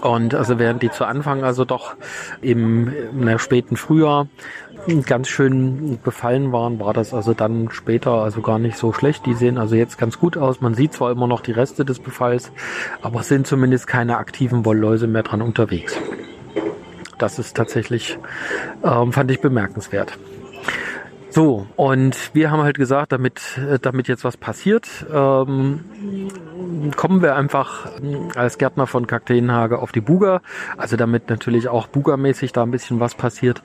Und 0.02 0.36
also 0.36 0.60
während 0.60 0.84
die 0.84 0.92
zu 0.92 1.06
Anfang 1.06 1.44
also 1.44 1.66
doch 1.66 1.96
im, 2.42 2.92
im 3.12 3.40
späten 3.40 3.78
Frühjahr 3.78 4.28
ganz 5.06 5.28
schön 5.28 6.00
befallen 6.04 6.52
waren, 6.52 6.80
war 6.80 6.94
das 6.94 7.14
also 7.14 7.34
dann 7.34 7.70
später 7.72 8.12
also 8.12 8.42
gar 8.42 8.60
nicht 8.60 8.78
so 8.78 8.94
schlecht. 8.94 9.26
Die 9.26 9.34
sehen 9.34 9.58
also 9.58 9.76
jetzt 9.76 9.98
ganz 9.98 10.20
gut 10.20 10.38
aus. 10.38 10.62
Man 10.62 10.76
sieht 10.76 10.94
zwar 10.94 11.12
immer 11.12 11.28
noch 11.28 11.42
die 11.42 11.52
Reste 11.52 11.84
des 11.84 12.00
Befalls, 12.00 12.52
aber 13.02 13.22
es 13.22 13.28
sind 13.28 13.48
zumindest 13.48 13.88
keine 13.88 14.18
aktiven 14.18 14.66
Wollläuse 14.66 15.08
mehr 15.08 15.24
dran 15.24 15.42
unterwegs. 15.42 15.98
Das 17.18 17.40
ist 17.40 17.58
tatsächlich, 17.58 18.18
ähm, 18.84 19.12
fand 19.12 19.32
ich 19.32 19.42
bemerkenswert. 19.42 20.18
So, 21.30 21.68
und 21.76 22.34
wir 22.34 22.52
haben 22.52 22.62
halt 22.62 22.78
gesagt, 22.78 23.12
damit, 23.12 23.42
äh, 23.58 23.80
damit 23.80 24.08
jetzt 24.08 24.24
was 24.24 24.38
passiert, 24.38 24.88
ähm, 25.14 25.84
kommen 26.96 27.22
wir 27.22 27.36
einfach 27.36 27.88
äh, 28.02 28.38
als 28.38 28.58
Gärtner 28.58 28.88
von 28.88 29.08
Kakteenhage 29.08 29.80
auf 29.80 29.92
die 29.92 30.02
Buga. 30.02 30.42
Also 30.78 30.98
damit 30.98 31.30
natürlich 31.30 31.68
auch 31.68 31.88
Buga-mäßig 31.88 32.52
da 32.52 32.64
ein 32.64 32.72
bisschen 32.72 33.00
was 33.00 33.16
passiert, 33.16 33.62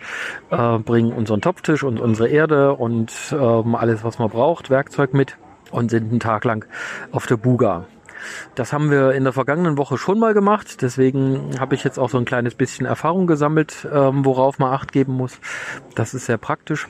äh, 0.50 0.78
bringen 0.78 1.12
unseren 1.12 1.40
Topftisch 1.40 1.82
und 1.82 2.00
unsere 2.00 2.28
Erde 2.28 2.74
und 2.74 3.12
ähm, 3.32 3.74
alles, 3.74 4.04
was 4.04 4.18
man 4.18 4.30
braucht, 4.30 4.70
Werkzeug 4.70 5.14
mit 5.14 5.36
und 5.70 5.90
sind 5.90 6.10
einen 6.10 6.20
Tag 6.20 6.44
lang 6.44 6.66
auf 7.10 7.26
der 7.26 7.36
Buga. 7.36 7.86
Das 8.54 8.72
haben 8.72 8.90
wir 8.90 9.12
in 9.12 9.24
der 9.24 9.32
vergangenen 9.32 9.78
Woche 9.78 9.98
schon 9.98 10.18
mal 10.18 10.34
gemacht. 10.34 10.82
Deswegen 10.82 11.58
habe 11.58 11.74
ich 11.74 11.84
jetzt 11.84 11.98
auch 11.98 12.08
so 12.08 12.18
ein 12.18 12.24
kleines 12.24 12.54
bisschen 12.54 12.86
Erfahrung 12.86 13.26
gesammelt, 13.26 13.88
ähm, 13.92 14.24
worauf 14.24 14.58
man 14.58 14.72
Acht 14.72 14.92
geben 14.92 15.14
muss. 15.14 15.40
Das 15.94 16.14
ist 16.14 16.26
sehr 16.26 16.38
praktisch. 16.38 16.88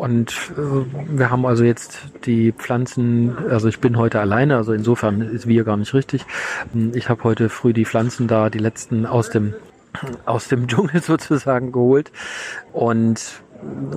Und 0.00 0.32
äh, 0.56 1.18
wir 1.18 1.30
haben 1.30 1.44
also 1.44 1.62
jetzt 1.62 2.00
die 2.24 2.52
Pflanzen, 2.52 3.36
also 3.50 3.68
ich 3.68 3.80
bin 3.80 3.98
heute 3.98 4.18
alleine, 4.18 4.56
also 4.56 4.72
insofern 4.72 5.20
ist 5.20 5.46
wir 5.46 5.62
gar 5.64 5.76
nicht 5.76 5.92
richtig. 5.92 6.24
Ich 6.94 7.10
habe 7.10 7.22
heute 7.24 7.50
früh 7.50 7.74
die 7.74 7.84
Pflanzen 7.84 8.26
da, 8.26 8.48
die 8.48 8.58
letzten 8.58 9.04
aus 9.04 9.28
dem 9.28 9.52
aus 10.24 10.48
dem 10.48 10.68
Dschungel 10.68 11.02
sozusagen 11.02 11.70
geholt 11.70 12.12
und 12.72 13.42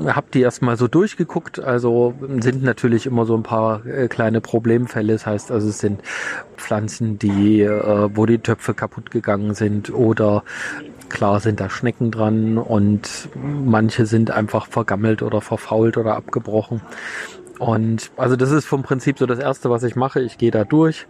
habe 0.07 0.27
die 0.33 0.41
erstmal 0.41 0.77
so 0.77 0.87
durchgeguckt. 0.87 1.59
Also 1.59 2.13
sind 2.39 2.63
natürlich 2.63 3.05
immer 3.05 3.25
so 3.25 3.35
ein 3.35 3.43
paar 3.43 3.85
äh, 3.85 4.07
kleine 4.07 4.41
Problemfälle. 4.41 5.13
Das 5.13 5.25
heißt, 5.25 5.51
also 5.51 5.69
es 5.69 5.79
sind 5.79 6.01
Pflanzen, 6.57 7.19
die, 7.19 7.61
äh, 7.61 8.09
wo 8.13 8.25
die 8.25 8.39
Töpfe 8.39 8.73
kaputt 8.73 9.11
gegangen 9.11 9.53
sind 9.53 9.93
oder 9.93 10.43
Klar 11.13 11.39
sind 11.41 11.59
da 11.59 11.69
Schnecken 11.69 12.09
dran 12.09 12.57
und 12.57 13.29
manche 13.35 14.07
sind 14.07 14.31
einfach 14.31 14.65
vergammelt 14.65 15.21
oder 15.21 15.41
verfault 15.41 15.97
oder 15.97 16.15
abgebrochen. 16.15 16.81
Und 17.59 18.09
also 18.17 18.35
das 18.35 18.49
ist 18.49 18.65
vom 18.65 18.81
Prinzip 18.81 19.19
so 19.19 19.27
das 19.27 19.37
Erste, 19.37 19.69
was 19.69 19.83
ich 19.83 19.95
mache. 19.95 20.21
Ich 20.21 20.39
gehe 20.39 20.49
da 20.49 20.63
durch 20.63 21.05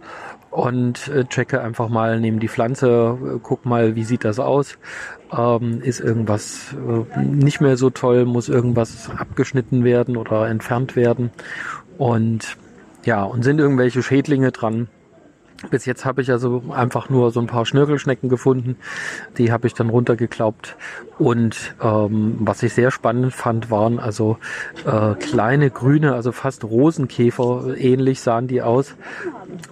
und 0.54 1.08
äh, 1.08 1.24
checke 1.24 1.60
einfach 1.60 1.88
mal, 1.88 2.20
nehme 2.20 2.38
die 2.38 2.48
Pflanze, 2.48 3.18
äh, 3.20 3.38
guck 3.42 3.66
mal, 3.66 3.96
wie 3.96 4.04
sieht 4.04 4.24
das 4.24 4.38
aus. 4.38 4.78
Ähm, 5.36 5.80
ist 5.82 5.98
irgendwas 5.98 6.72
äh, 6.74 7.20
nicht 7.20 7.60
mehr 7.60 7.76
so 7.76 7.90
toll, 7.90 8.24
muss 8.24 8.48
irgendwas 8.48 9.10
abgeschnitten 9.10 9.82
werden 9.82 10.16
oder 10.16 10.46
entfernt 10.46 10.94
werden. 10.94 11.32
Und 11.98 12.56
ja, 13.04 13.24
und 13.24 13.42
sind 13.42 13.58
irgendwelche 13.58 14.04
Schädlinge 14.04 14.52
dran, 14.52 14.86
bis 15.70 15.86
jetzt 15.86 16.04
habe 16.04 16.22
ich 16.22 16.30
also 16.30 16.62
einfach 16.70 17.08
nur 17.08 17.30
so 17.30 17.40
ein 17.40 17.46
paar 17.46 17.66
Schnirkelschnecken 17.66 18.28
gefunden. 18.28 18.76
Die 19.38 19.52
habe 19.52 19.66
ich 19.66 19.74
dann 19.74 19.90
runtergeklaubt. 19.90 20.76
Und 21.18 21.74
ähm, 21.82 22.36
was 22.40 22.62
ich 22.62 22.74
sehr 22.74 22.90
spannend 22.90 23.32
fand, 23.32 23.70
waren 23.70 24.00
also 24.00 24.38
äh, 24.84 25.14
kleine 25.14 25.70
grüne, 25.70 26.14
also 26.14 26.32
fast 26.32 26.64
Rosenkäfer 26.64 27.76
ähnlich 27.76 28.20
sahen 28.20 28.48
die 28.48 28.62
aus. 28.62 28.96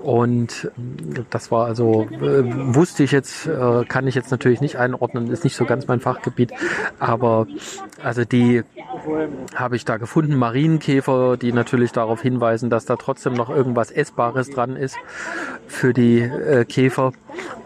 Und 0.00 0.70
das 1.30 1.50
war 1.50 1.66
also, 1.66 2.06
äh, 2.10 2.74
wusste 2.74 3.02
ich 3.02 3.10
jetzt, 3.10 3.46
äh, 3.46 3.84
kann 3.84 4.06
ich 4.06 4.14
jetzt 4.14 4.30
natürlich 4.30 4.60
nicht 4.60 4.76
einordnen, 4.76 5.30
ist 5.30 5.44
nicht 5.44 5.56
so 5.56 5.64
ganz 5.64 5.88
mein 5.88 6.00
Fachgebiet. 6.00 6.52
Aber 7.00 7.46
also 8.02 8.24
die 8.24 8.62
habe 9.54 9.76
ich 9.76 9.84
da 9.84 9.96
gefunden, 9.96 10.36
Marienkäfer, 10.36 11.36
die 11.36 11.52
natürlich 11.52 11.92
darauf 11.92 12.22
hinweisen, 12.22 12.70
dass 12.70 12.84
da 12.84 12.96
trotzdem 12.96 13.34
noch 13.34 13.50
irgendwas 13.50 13.90
Essbares 13.90 14.50
dran 14.50 14.76
ist 14.76 14.96
für 15.82 15.92
die 15.92 16.20
äh, 16.20 16.64
Käfer. 16.64 17.12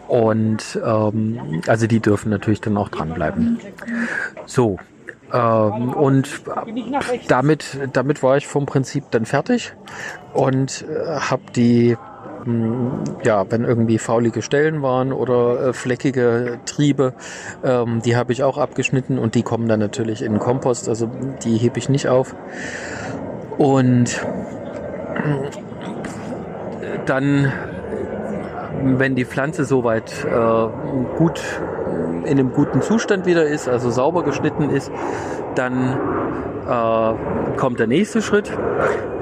Und 0.07 0.79
ähm, 0.83 1.61
also 1.67 1.85
die 1.85 1.99
dürfen 1.99 2.31
natürlich 2.31 2.61
dann 2.61 2.75
auch 2.75 2.89
dranbleiben. 2.89 3.59
So. 4.47 4.79
Ähm, 5.31 5.93
und 5.93 6.41
damit, 7.27 7.77
damit 7.93 8.23
war 8.23 8.37
ich 8.37 8.47
vom 8.47 8.65
Prinzip 8.65 9.03
dann 9.11 9.25
fertig 9.25 9.73
und 10.33 10.83
äh, 10.89 11.19
habe 11.19 11.43
die 11.55 11.95
hm, 12.43 13.03
ja, 13.23 13.45
wenn 13.51 13.65
irgendwie 13.65 13.99
faulige 13.99 14.41
Stellen 14.41 14.81
waren 14.81 15.13
oder 15.13 15.67
äh, 15.67 15.73
fleckige 15.73 16.59
Triebe, 16.65 17.13
ähm, 17.63 18.01
die 18.03 18.15
habe 18.15 18.33
ich 18.33 18.41
auch 18.41 18.57
abgeschnitten 18.57 19.19
und 19.19 19.35
die 19.35 19.43
kommen 19.43 19.67
dann 19.67 19.79
natürlich 19.79 20.23
in 20.23 20.31
den 20.31 20.39
Kompost, 20.39 20.89
also 20.89 21.07
die 21.43 21.57
hebe 21.57 21.77
ich 21.77 21.87
nicht 21.87 22.07
auf. 22.07 22.35
Und 23.59 24.25
dann 27.05 27.51
wenn 28.83 29.15
die 29.15 29.25
Pflanze 29.25 29.65
soweit 29.65 30.25
äh, 30.25 31.17
gut 31.17 31.41
in 32.23 32.39
einem 32.39 32.51
guten 32.51 32.81
Zustand 32.81 33.25
wieder 33.25 33.45
ist, 33.45 33.67
also 33.67 33.89
sauber 33.89 34.23
geschnitten 34.23 34.69
ist, 34.69 34.91
dann 35.55 35.97
äh, 36.67 37.55
kommt 37.57 37.79
der 37.79 37.87
nächste 37.87 38.21
Schritt. 38.21 38.51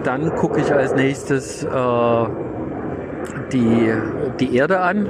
Dann 0.03 0.35
gucke 0.35 0.59
ich 0.59 0.71
als 0.73 0.95
nächstes 0.95 1.63
äh, 1.63 1.67
die, 3.51 3.93
die 4.39 4.55
Erde 4.55 4.79
an. 4.79 5.07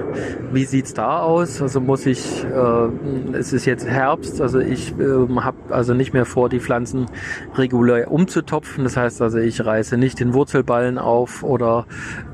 Wie 0.52 0.66
sieht's 0.66 0.94
da 0.94 1.20
aus? 1.20 1.62
Also 1.62 1.82
muss 1.82 2.06
ich, 2.06 2.44
äh, 2.44 3.36
es 3.38 3.54
ist 3.54 3.66
jetzt 3.66 3.88
Herbst, 3.88 4.42
also 4.42 4.60
ich 4.60 4.94
äh, 5.00 5.28
habe 5.40 5.58
also 5.70 5.94
nicht 5.94 6.14
mehr 6.14 6.26
vor, 6.26 6.50
die 6.50 6.60
Pflanzen 6.60 7.08
regulär 7.56 8.12
umzutopfen. 8.12 8.84
Das 8.84 8.98
heißt 8.98 9.22
also, 9.22 9.38
ich 9.38 9.66
reiße 9.66 9.98
nicht 9.98 10.20
den 10.20 10.34
Wurzelballen 10.34 10.98
auf 10.98 11.44
oder 11.44 11.86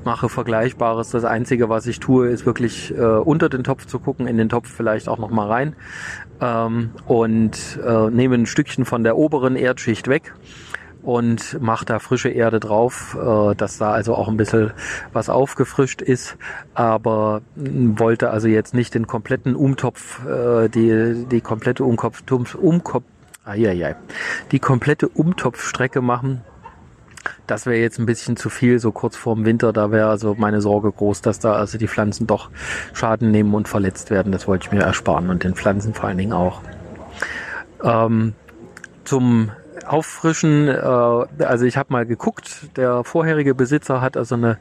mache 0.03 0.29
Vergleichbares. 0.29 1.11
Das 1.11 1.25
Einzige, 1.25 1.69
was 1.69 1.88
ich 1.88 2.00
tue, 2.00 2.29
ist 2.29 2.45
wirklich 2.45 2.93
äh, 2.95 3.01
unter 3.01 3.50
den 3.50 3.63
Topf 3.63 3.85
zu 3.85 4.00
gucken, 4.00 4.27
in 4.27 4.38
den 4.38 4.50
Topf 4.50 4.69
vielleicht 4.69 5.07
auch 5.07 5.17
noch 5.17 5.31
mal 5.31 5.47
rein 5.47 5.75
ähm, 6.41 6.91
und 7.07 7.79
äh, 7.85 8.09
nehme 8.09 8.35
ein 8.35 8.45
Stückchen 8.45 8.85
von 8.85 9.03
der 9.03 9.17
oberen 9.17 9.55
Erdschicht 9.55 10.07
weg 10.07 10.33
und 11.03 11.62
macht 11.62 11.89
da 11.89 12.00
frische 12.00 12.29
Erde 12.29 12.60
drauf, 12.60 13.17
äh, 13.20 13.55
dass 13.55 13.77
da 13.77 13.91
also 13.91 14.15
auch 14.15 14.27
ein 14.27 14.38
bisschen 14.38 14.72
was 15.13 15.29
aufgefrischt 15.29 16.01
ist, 16.01 16.38
aber 16.74 17.41
wollte 17.55 18.29
also 18.29 18.48
jetzt 18.48 18.74
nicht 18.74 18.93
den 18.93 19.08
kompletten 19.08 19.55
Umtopf, 19.55 20.25
äh, 20.25 20.70
die, 20.70 21.25
die 21.29 21.41
komplette 21.41 21.84
Umkopf, 21.84 22.24
Umkopf, 22.55 23.03
ah, 23.46 23.55
ja, 23.55 23.72
ja, 23.72 23.96
die 24.51 24.60
komplette 24.60 25.08
Umtopfstrecke 25.08 26.01
machen. 26.01 26.41
Das 27.46 27.65
wäre 27.65 27.77
jetzt 27.77 28.00
ein 28.00 28.05
bisschen 28.05 28.36
zu 28.36 28.50
viel, 28.50 28.79
so 28.79 28.91
kurz 28.91 29.15
vorm 29.15 29.46
Winter. 29.46 29.74
Da 29.74 29.91
wäre 29.91 30.10
also 30.10 30.36
meine 30.38 30.62
Sorge 30.62 30.91
groß, 30.91 31.22
dass 31.22 31.38
da 31.38 31.53
also 31.53 31.77
die 31.77 31.88
Pflanzen 31.88 32.25
doch 32.25 32.50
Schaden 32.93 33.29
nehmen 33.29 33.53
und 33.53 33.67
verletzt 33.67 34.10
werden. 34.10 34.31
Das 34.31 34.48
wollte 34.48 34.67
ich 34.67 34.72
mir 34.72 34.81
ersparen 34.81 35.29
und 35.29 35.43
den 35.43 35.53
Pflanzen 35.53 35.93
vor 35.93 36.10
allen 36.10 36.17
Dingen 36.17 36.34
auch. 36.34 36.62
Ähm, 37.84 38.34
zum 39.03 39.51
auffrischen. 39.91 40.67
Äh, 40.67 40.74
also 41.43 41.65
ich 41.65 41.77
habe 41.77 41.91
mal 41.91 42.05
geguckt, 42.05 42.77
der 42.77 43.03
vorherige 43.03 43.55
Besitzer 43.55 44.01
hat 44.01 44.17
also 44.17 44.36
eine 44.36 44.57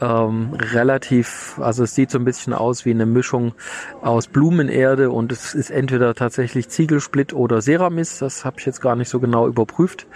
ähm, 0.00 0.54
relativ, 0.54 1.58
also 1.60 1.84
es 1.84 1.94
sieht 1.94 2.10
so 2.10 2.18
ein 2.18 2.24
bisschen 2.24 2.52
aus 2.52 2.84
wie 2.84 2.90
eine 2.90 3.06
Mischung 3.06 3.54
aus 4.02 4.26
Blumenerde 4.26 5.10
und 5.10 5.32
es 5.32 5.54
ist 5.54 5.70
entweder 5.70 6.14
tatsächlich 6.14 6.68
Ziegelsplitt 6.68 7.32
oder 7.32 7.60
Ceramis. 7.60 8.18
Das 8.18 8.44
habe 8.44 8.56
ich 8.58 8.66
jetzt 8.66 8.80
gar 8.80 8.96
nicht 8.96 9.08
so 9.08 9.20
genau 9.20 9.46
überprüft. 9.46 10.06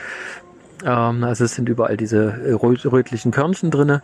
Ähm, 0.84 1.24
also 1.24 1.44
es 1.44 1.54
sind 1.54 1.68
überall 1.68 1.96
diese 1.96 2.58
rötlichen 2.62 3.32
Körnchen 3.32 3.70
drinne. 3.70 4.02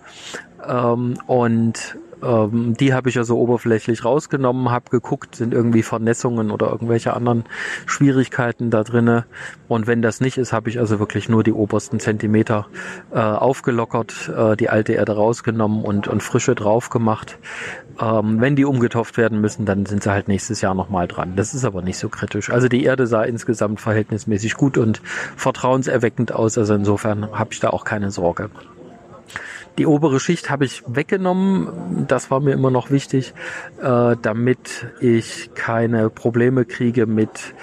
Ähm, 0.66 1.18
und 1.26 1.98
Ähm, 2.22 2.74
die 2.78 2.94
habe 2.94 3.08
ich 3.08 3.18
also 3.18 3.38
oberflächlich 3.38 4.04
rausgenommen, 4.04 4.70
habe 4.70 4.90
geguckt, 4.90 5.36
sind 5.36 5.54
irgendwie 5.54 5.82
Vernässungen 5.82 6.50
oder 6.50 6.70
irgendwelche 6.70 7.14
anderen 7.14 7.44
Schwierigkeiten 7.86 8.70
da 8.70 8.84
drinne. 8.84 9.24
Und 9.68 9.86
wenn 9.86 10.02
das 10.02 10.20
nicht 10.20 10.38
ist, 10.38 10.52
habe 10.52 10.70
ich 10.70 10.78
also 10.78 10.98
wirklich 10.98 11.28
nur 11.28 11.42
die 11.42 11.52
obersten 11.52 12.00
Zentimeter 12.00 12.66
äh, 13.12 13.18
aufgelockert, 13.18 14.30
äh, 14.36 14.56
die 14.56 14.68
alte 14.68 14.92
Erde 14.92 15.12
rausgenommen 15.12 15.84
und, 15.84 16.08
und 16.08 16.22
frische 16.22 16.54
drauf 16.54 16.90
gemacht. 16.90 17.38
Ähm, 18.00 18.40
wenn 18.40 18.56
die 18.56 18.64
umgetopft 18.64 19.16
werden 19.16 19.40
müssen, 19.40 19.66
dann 19.66 19.86
sind 19.86 20.02
sie 20.02 20.10
halt 20.10 20.28
nächstes 20.28 20.60
Jahr 20.60 20.74
nochmal 20.74 21.06
dran. 21.08 21.36
Das 21.36 21.54
ist 21.54 21.64
aber 21.64 21.82
nicht 21.82 21.98
so 21.98 22.08
kritisch. 22.08 22.50
Also 22.50 22.68
die 22.68 22.84
Erde 22.84 23.06
sah 23.06 23.22
insgesamt 23.22 23.80
verhältnismäßig 23.80 24.54
gut 24.54 24.78
und 24.78 25.00
vertrauenserweckend 25.36 26.32
aus. 26.32 26.58
Also 26.58 26.74
insofern 26.74 27.30
habe 27.32 27.52
ich 27.52 27.60
da 27.60 27.70
auch 27.70 27.84
keine 27.84 28.10
Sorge. 28.10 28.50
Die 29.78 29.86
obere 29.86 30.20
Schicht 30.20 30.50
habe 30.50 30.64
ich 30.64 30.82
weggenommen. 30.86 32.06
Das 32.06 32.30
war 32.30 32.40
mir 32.40 32.52
immer 32.52 32.70
noch 32.70 32.90
wichtig, 32.90 33.34
äh, 33.82 34.16
damit 34.20 34.86
ich 35.00 35.50
keine 35.54 36.10
Probleme 36.10 36.64
kriege 36.64 37.06
mit 37.06 37.54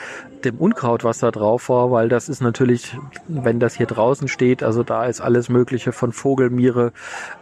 dem 0.43 0.57
Unkraut, 0.57 1.03
was 1.03 1.19
da 1.19 1.31
drauf 1.31 1.69
war, 1.69 1.91
weil 1.91 2.09
das 2.09 2.27
ist 2.27 2.41
natürlich, 2.41 2.97
wenn 3.27 3.59
das 3.59 3.75
hier 3.75 3.85
draußen 3.85 4.27
steht, 4.27 4.63
also 4.63 4.83
da 4.83 5.05
ist 5.05 5.21
alles 5.21 5.49
Mögliche 5.49 5.91
von 5.91 6.11
Vogelmiere. 6.11 6.91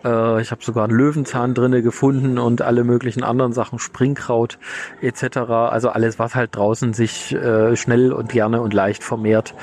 Äh, 0.03 0.41
ich 0.41 0.51
habe 0.51 0.63
sogar 0.63 0.83
einen 0.85 0.97
Löwenzahn 0.97 1.53
drinne 1.53 1.81
gefunden 1.81 2.37
und 2.37 2.61
alle 2.61 2.83
möglichen 2.83 3.23
anderen 3.23 3.53
Sachen, 3.53 3.79
Springkraut 3.79 4.59
etc. 5.01 5.37
Also 5.37 5.89
alles, 5.89 6.19
was 6.19 6.35
halt 6.35 6.55
draußen 6.55 6.93
sich 6.93 7.33
äh, 7.33 7.75
schnell 7.75 8.11
und 8.11 8.29
gerne 8.29 8.61
und 8.61 8.73
leicht 8.73 9.03
vermehrt, 9.03 9.55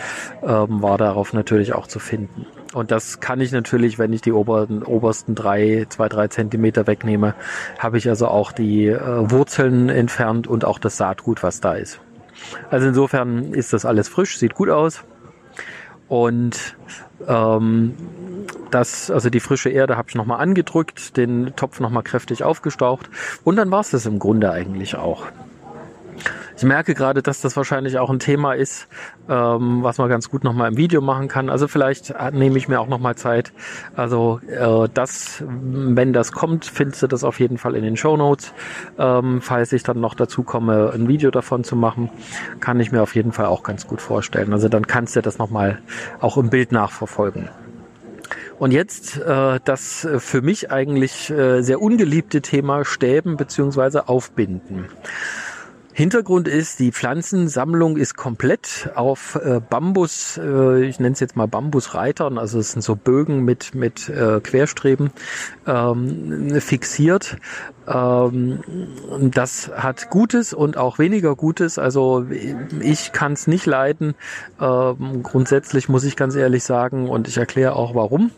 ähm, 0.43 0.83
war 0.83 0.99
darauf 0.99 1.33
natürlich 1.33 1.75
auch 1.75 1.87
zu 1.87 1.99
finden. 1.99 2.47
Und 2.77 2.91
das 2.91 3.21
kann 3.21 3.41
ich 3.41 3.53
natürlich, 3.53 3.99
wenn 3.99 4.13
ich 4.13 4.21
die 4.21 4.33
oberen, 4.33 4.83
obersten 4.83 5.35
drei, 5.35 5.87
zwei, 5.89 6.11
drei 6.11 6.29
Zentimeter 6.29 6.87
wegnehme, 6.87 7.35
habe 7.79 7.97
ich 7.97 8.07
also 8.07 8.29
auch 8.29 8.53
die 8.53 8.89
äh, 8.89 9.31
Wurzeln 9.31 9.89
entfernt 9.89 10.47
und 10.47 10.67
auch 10.67 10.79
das 10.79 10.99
Saatgut, 10.99 11.43
was 11.43 11.63
da 11.63 11.73
ist. 11.73 12.01
Also 12.69 12.89
insofern 12.89 13.55
ist 13.55 13.73
das 13.73 13.87
alles 13.87 14.09
frisch, 14.09 14.37
sieht 14.39 14.55
gut 14.55 14.69
aus. 14.69 15.05
Und 16.07 16.77
ähm, 17.27 17.95
das, 18.71 19.11
also 19.11 19.31
die 19.31 19.41
frische 19.41 19.71
Erde 19.71 19.97
habe 19.97 20.11
ich 20.11 20.15
nochmal 20.15 20.41
angedrückt, 20.41 21.17
den 21.17 21.55
Topf 21.57 21.81
nochmal 21.81 22.03
kräftig 22.03 22.45
aufgestaucht 22.45 23.09
und 23.43 23.57
dann 23.57 23.71
war 23.71 23.81
es 23.81 23.93
das 23.93 24.05
im 24.05 24.19
Grunde 24.19 24.51
eigentlich 24.51 24.97
auch. 24.97 25.25
Ich 26.57 26.63
merke 26.63 26.95
gerade, 26.95 27.23
dass 27.23 27.43
das 27.43 27.55
wahrscheinlich 27.57 27.99
auch 27.99 28.09
ein 28.09 28.19
Thema 28.19 28.55
ist, 28.55 28.89
ähm, 29.29 29.83
was 29.83 29.99
man 29.99 30.09
ganz 30.09 30.31
gut 30.31 30.43
nochmal 30.43 30.71
im 30.71 30.79
Video 30.79 31.03
machen 31.03 31.29
kann. 31.29 31.51
Also 31.51 31.69
vielleicht 31.69 32.15
nehme 32.33 32.57
ich 32.57 32.67
mir 32.67 32.81
auch 32.81 32.89
nochmal 32.89 33.15
Zeit. 33.15 33.53
Also 33.95 34.41
äh, 34.49 34.89
das, 34.93 35.45
wenn 35.47 36.15
das 36.15 36.33
kommt, 36.33 36.65
findest 36.65 37.03
du 37.03 37.09
das 37.09 37.25
auf 37.25 37.41
jeden 37.41 37.59
Fall 37.59 37.77
in 37.77 37.83
den 37.83 37.99
Show 37.99 38.17
Notes. 38.17 38.55
Ähm, 38.99 39.43
falls 39.43 39.73
ich 39.73 39.83
dann 39.83 40.01
noch 40.01 40.15
dazu 40.15 40.45
komme, 40.45 40.93
ein 40.95 41.09
Video 41.09 41.31
davon 41.31 41.63
zu 41.63 41.77
machen, 41.77 42.09
kann 42.61 42.81
ich 42.81 42.91
mir 42.91 43.03
auf 43.03 43.15
jeden 43.15 43.33
Fall 43.33 43.47
auch 43.47 43.63
ganz 43.63 43.87
gut 43.87 44.01
vorstellen. 44.01 44.55
Also 44.55 44.71
dann 44.71 44.87
kannst 44.87 45.15
du 45.15 45.21
das 45.21 45.37
nochmal 45.37 45.81
auch 46.21 46.39
im 46.39 46.49
Bild 46.49 46.73
nachverfolgen. 46.73 47.51
Und 48.59 48.71
jetzt 48.71 49.19
äh, 49.19 49.61
das 49.63 50.09
für 50.19 50.41
mich 50.41 50.71
eigentlich 50.71 51.29
äh, 51.31 51.61
sehr 51.61 51.83
ungeliebte 51.83 52.41
Thema 52.41 52.87
Stäben 52.87 53.37
beziehungsweise 53.37 54.09
Aufbinden. 54.09 54.87
Hintergrund 55.97 56.47
ist, 56.47 56.79
die 56.79 56.93
Pflanzensammlung 56.93 57.97
ist 57.97 58.19
komplett 58.19 58.91
auf 58.97 59.37
äh, 59.37 59.61
Bambus, 59.67 60.37
äh, 60.37 60.85
ich 60.85 61.01
nenne 61.01 61.15
es 61.15 61.21
jetzt 61.21 61.37
mal 61.37 61.49
Bambusreitern, 61.49 62.37
also 62.37 62.59
es 62.59 62.73
sind 62.73 62.83
so 62.83 62.97
Bögen 62.97 63.47
mit, 63.47 63.75
mit 63.75 64.11
äh, 64.11 64.41
Querstreben 64.43 65.11
ähm, 65.67 66.61
fixiert. 66.61 67.39
Ähm, 67.89 68.59
das 69.33 69.71
hat 69.75 70.11
Gutes 70.11 70.53
und 70.53 70.77
auch 70.77 70.99
weniger 70.99 71.35
Gutes. 71.35 71.79
Also 71.79 72.27
ich 72.81 73.13
kann 73.13 73.33
es 73.33 73.47
nicht 73.47 73.65
leiden. 73.65 74.17
Ähm, 74.61 75.23
grundsätzlich 75.23 75.89
muss 75.89 76.05
ich 76.05 76.15
ganz 76.15 76.35
ehrlich 76.35 76.65
sagen 76.65 77.09
und 77.09 77.27
ich 77.27 77.39
erkläre 77.39 77.75
auch 77.75 77.95
warum. 77.95 78.33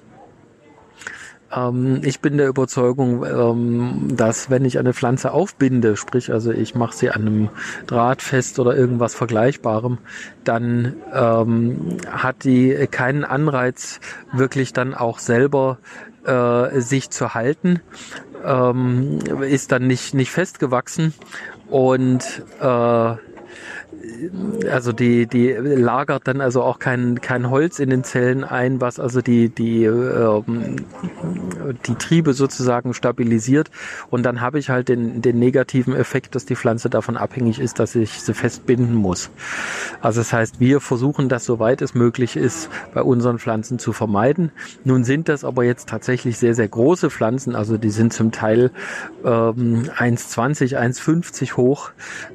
Ähm, 1.54 2.00
ich 2.04 2.20
bin 2.20 2.36
der 2.36 2.48
Überzeugung, 2.48 3.24
ähm, 3.24 4.16
dass 4.16 4.50
wenn 4.50 4.64
ich 4.64 4.78
eine 4.78 4.94
Pflanze 4.94 5.32
aufbinde, 5.32 5.96
sprich 5.96 6.32
also 6.32 6.50
ich 6.52 6.74
mache 6.74 6.96
sie 6.96 7.10
an 7.10 7.22
einem 7.22 7.48
Draht 7.86 8.22
fest 8.22 8.58
oder 8.58 8.76
irgendwas 8.76 9.14
Vergleichbarem, 9.14 9.98
dann 10.44 10.96
ähm, 11.12 11.98
hat 12.10 12.44
die 12.44 12.86
keinen 12.90 13.24
Anreiz, 13.24 14.00
wirklich 14.32 14.72
dann 14.72 14.94
auch 14.94 15.18
selber 15.18 15.78
äh, 16.24 16.80
sich 16.80 17.10
zu 17.10 17.34
halten, 17.34 17.80
ähm, 18.44 19.18
ist 19.42 19.72
dann 19.72 19.86
nicht, 19.86 20.14
nicht 20.14 20.30
festgewachsen. 20.30 21.14
Und 21.68 22.24
äh, 22.60 23.14
also 24.70 24.92
die, 24.92 25.26
die 25.26 25.50
lagert 25.52 26.26
dann 26.28 26.40
also 26.40 26.62
auch 26.62 26.78
kein, 26.78 27.20
kein 27.20 27.50
Holz 27.50 27.78
in 27.78 27.90
den 27.90 28.04
Zellen 28.04 28.44
ein, 28.44 28.80
was 28.80 28.98
also 28.98 29.20
die, 29.20 29.48
die, 29.48 29.84
ähm, 29.84 30.76
die 31.86 31.94
Triebe 31.94 32.34
sozusagen 32.34 32.94
stabilisiert. 32.94 33.70
Und 34.10 34.24
dann 34.24 34.40
habe 34.40 34.58
ich 34.58 34.70
halt 34.70 34.88
den, 34.88 35.22
den 35.22 35.38
negativen 35.38 35.94
Effekt, 35.94 36.34
dass 36.34 36.46
die 36.46 36.56
Pflanze 36.56 36.90
davon 36.90 37.16
abhängig 37.16 37.58
ist, 37.58 37.78
dass 37.78 37.94
ich 37.94 38.20
sie 38.22 38.34
festbinden 38.34 38.94
muss. 38.94 39.30
Also 40.00 40.20
das 40.20 40.32
heißt, 40.32 40.60
wir 40.60 40.80
versuchen 40.80 41.28
das, 41.28 41.44
soweit 41.44 41.82
es 41.82 41.94
möglich 41.94 42.36
ist, 42.36 42.68
bei 42.94 43.02
unseren 43.02 43.38
Pflanzen 43.38 43.78
zu 43.78 43.92
vermeiden. 43.92 44.52
Nun 44.84 45.04
sind 45.04 45.28
das 45.28 45.44
aber 45.44 45.64
jetzt 45.64 45.88
tatsächlich 45.88 46.38
sehr, 46.38 46.54
sehr 46.54 46.68
große 46.68 47.10
Pflanzen. 47.10 47.54
Also 47.54 47.78
die 47.78 47.90
sind 47.90 48.12
zum 48.12 48.32
Teil 48.32 48.70
ähm, 49.24 49.84
1,20, 49.96 50.76
1,50 50.76 51.56
hoch. 51.56 51.90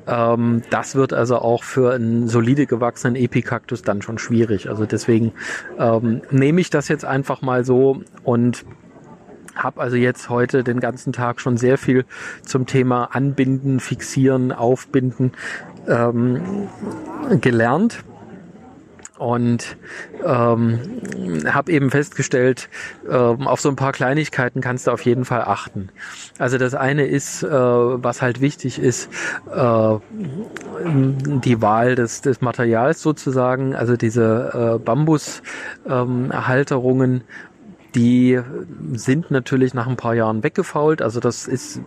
Ähm, 0.08 0.64
das 0.70 0.96
wird 0.96 1.14
also 1.14 1.38
auch 1.38 1.64
für 1.74 1.94
einen 1.94 2.28
solide 2.28 2.68
gewachsenen 2.68 3.16
Epikaktus 3.16 3.82
dann 3.82 4.04
schon 4.04 4.20
schwierig. 4.20 4.70
Also 4.70 4.86
deswegen 4.86 5.34
ähm, 5.80 6.22
nehme 6.30 6.62
ich 6.62 6.70
das 6.70 6.88
jetzt 6.88 7.04
einfach 7.04 7.42
mal 7.42 7.66
so 7.66 8.04
und 8.24 8.64
habe 9.56 9.82
also 9.82 9.96
jetzt 9.96 10.30
heute 10.30 10.64
den 10.64 10.80
ganzen 10.80 11.14
Tag 11.14 11.42
schon 11.42 11.58
sehr 11.58 11.80
viel 11.80 12.06
zum 12.44 12.68
Thema 12.68 13.06
Anbinden, 13.06 13.80
Fixieren, 13.80 14.52
Aufbinden 14.52 15.32
ähm, 15.88 16.68
gelernt 17.42 18.04
und 19.24 19.78
ähm, 20.26 20.80
habe 21.48 21.72
eben 21.72 21.92
festgestellt, 21.92 22.68
ähm, 23.10 23.48
auf 23.48 23.62
so 23.62 23.70
ein 23.70 23.78
paar 23.78 23.94
Kleinigkeiten 23.94 24.60
kannst 24.60 24.88
du 24.88 24.92
auf 24.92 25.06
jeden 25.06 25.24
Fall 25.24 25.44
achten. 25.44 25.88
Also 26.40 26.58
das 26.58 26.76
eine 26.76 27.06
ist, 27.06 27.42
äh, 27.42 27.48
was 27.50 28.22
halt 28.22 28.42
wichtig 28.42 28.80
ist, 28.80 29.10
äh, 29.50 29.96
die 30.84 31.62
Wahl 31.62 31.96
des, 31.96 32.20
des 32.22 32.42
Materials 32.42 33.02
sozusagen, 33.02 33.76
also 33.76 33.96
diese 33.96 34.76
äh, 34.76 34.80
Bambushalterungen, 34.80 37.14
ähm, 37.14 37.22
die 37.96 38.42
sind 38.94 39.32
natürlich 39.32 39.74
nach 39.74 39.88
ein 39.88 39.96
paar 39.96 40.16
Jahren 40.16 40.44
weggefault. 40.44 41.02
Also 41.02 41.22
das 41.22 41.48
ist 41.48 41.80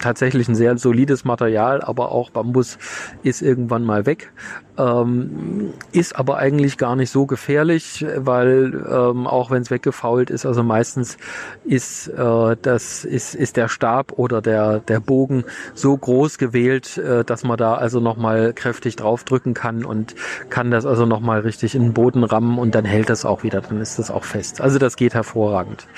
tatsächlich 0.00 0.48
ein 0.48 0.54
sehr 0.54 0.76
solides 0.78 1.24
Material, 1.24 1.82
aber 1.82 2.12
auch 2.12 2.30
Bambus 2.30 2.78
ist 3.22 3.42
irgendwann 3.42 3.84
mal 3.84 4.06
weg. 4.06 4.32
Ähm, 4.78 5.72
ist 5.90 6.14
aber 6.14 6.36
eigentlich 6.36 6.78
gar 6.78 6.94
nicht 6.94 7.10
so 7.10 7.26
gefährlich, 7.26 8.06
weil 8.16 8.74
ähm, 8.88 9.26
auch 9.26 9.50
wenn 9.50 9.62
es 9.62 9.72
weggefault 9.72 10.30
ist, 10.30 10.46
also 10.46 10.62
meistens 10.62 11.18
ist 11.64 12.06
äh, 12.08 12.56
das 12.62 13.04
ist, 13.04 13.34
ist 13.34 13.56
der 13.56 13.66
Stab 13.66 14.12
oder 14.12 14.40
der 14.40 14.78
der 14.78 15.00
Bogen 15.00 15.44
so 15.74 15.96
groß 15.96 16.38
gewählt, 16.38 16.96
äh, 16.96 17.24
dass 17.24 17.42
man 17.42 17.56
da 17.56 17.74
also 17.74 17.98
noch 17.98 18.16
mal 18.16 18.52
kräftig 18.52 18.94
draufdrücken 18.94 19.52
kann 19.52 19.84
und 19.84 20.14
kann 20.48 20.70
das 20.70 20.86
also 20.86 21.06
noch 21.06 21.20
mal 21.20 21.40
richtig 21.40 21.74
in 21.74 21.82
den 21.82 21.92
Boden 21.92 22.22
rammen 22.22 22.58
und 22.58 22.76
dann 22.76 22.84
hält 22.84 23.10
das 23.10 23.24
auch 23.24 23.42
wieder, 23.42 23.60
dann 23.60 23.80
ist 23.80 23.98
das 23.98 24.12
auch 24.12 24.24
fest. 24.24 24.60
Also 24.60 24.78
das 24.78 24.96
geht 24.96 25.14
hervorragend. 25.14 25.88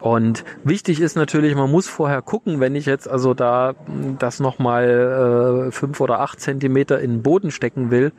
Und 0.00 0.44
wichtig 0.64 1.00
ist 1.00 1.16
natürlich, 1.16 1.54
man 1.54 1.70
muss 1.70 1.88
vorher 1.88 2.20
gucken, 2.20 2.60
wenn 2.60 2.74
ich 2.74 2.84
jetzt 2.84 3.08
also 3.08 3.32
da 3.32 3.74
das 4.18 4.38
nochmal 4.38 5.68
äh, 5.68 5.72
fünf 5.72 6.00
oder 6.00 6.20
acht 6.20 6.40
Zentimeter 6.40 7.00
in 7.00 7.12
den 7.12 7.22
Boden 7.22 7.50
stecken 7.50 7.90
will, 7.90 8.12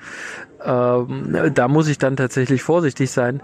ähm, 0.63 1.51
da 1.53 1.67
muss 1.67 1.87
ich 1.87 1.99
dann 1.99 2.15
tatsächlich 2.15 2.63
vorsichtig 2.63 3.11
sein. 3.11 3.43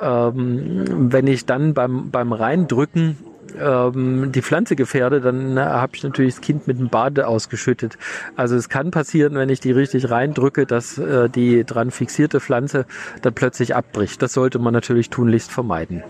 Ähm, 0.00 0.84
wenn 1.12 1.26
ich 1.26 1.46
dann 1.46 1.74
beim, 1.74 2.10
beim 2.10 2.32
Reindrücken 2.32 3.18
ähm, 3.58 4.30
die 4.32 4.42
Pflanze 4.42 4.76
gefährde, 4.76 5.20
dann 5.20 5.58
habe 5.58 5.96
ich 5.96 6.02
natürlich 6.02 6.34
das 6.34 6.40
Kind 6.40 6.66
mit 6.66 6.78
dem 6.78 6.88
Bade 6.88 7.26
ausgeschüttet. 7.26 7.98
Also 8.36 8.56
es 8.56 8.68
kann 8.68 8.90
passieren, 8.90 9.34
wenn 9.34 9.48
ich 9.48 9.60
die 9.60 9.72
richtig 9.72 10.10
reindrücke, 10.10 10.66
dass 10.66 10.98
äh, 10.98 11.28
die 11.28 11.64
dran 11.64 11.90
fixierte 11.90 12.40
Pflanze 12.40 12.86
dann 13.22 13.34
plötzlich 13.34 13.74
abbricht. 13.74 14.22
Das 14.22 14.32
sollte 14.32 14.58
man 14.58 14.72
natürlich 14.72 15.10
tunlichst 15.10 15.50
vermeiden. 15.50 16.02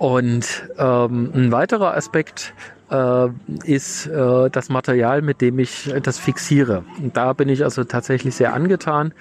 Und 0.00 0.70
ähm, 0.78 1.30
ein 1.34 1.52
weiterer 1.52 1.94
Aspekt, 1.94 2.54
äh, 2.90 3.28
ist 3.64 4.06
äh, 4.06 4.50
das 4.50 4.68
Material, 4.68 5.22
mit 5.22 5.40
dem 5.40 5.58
ich 5.58 5.92
das 6.02 6.18
fixiere. 6.18 6.84
Und 7.00 7.16
da 7.16 7.32
bin 7.32 7.48
ich 7.48 7.62
also 7.62 7.84
tatsächlich 7.84 8.34
sehr 8.34 8.52
angetan. 8.52 9.12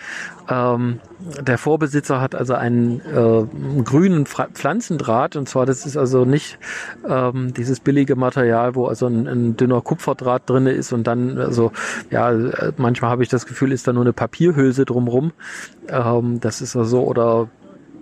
Ähm, 0.50 1.00
der 1.42 1.58
Vorbesitzer 1.58 2.20
hat 2.20 2.34
also 2.34 2.56
einen 2.56 3.00
äh, 3.02 3.84
grünen 3.84 4.26
Pflanzendraht 4.26 5.36
und 5.36 5.48
zwar 5.48 5.65
das 5.65 5.86
ist 5.86 5.98
also 5.98 6.26
nicht 6.26 6.58
ähm, 7.08 7.54
dieses 7.54 7.80
billige 7.80 8.15
Material, 8.15 8.74
wo 8.74 8.88
also 8.88 9.06
ein, 9.06 9.28
ein 9.28 9.58
dünner 9.58 9.82
Kupferdraht 9.82 10.50
drinne 10.50 10.72
ist 10.72 10.92
und 10.92 11.06
dann 11.06 11.38
also 11.38 11.72
ja 12.10 12.34
manchmal 12.78 13.12
habe 13.12 13.22
ich 13.22 13.30
das 13.30 13.46
Gefühl, 13.46 13.72
ist 13.72 13.88
da 13.88 13.94
nur 13.94 14.04
eine 14.04 14.13
Papierhülse 14.13 14.86
drumrum. 14.86 15.34
Ähm, 15.89 16.39
das 16.39 16.62
ist 16.62 16.76
also 16.76 17.04
oder 17.04 17.50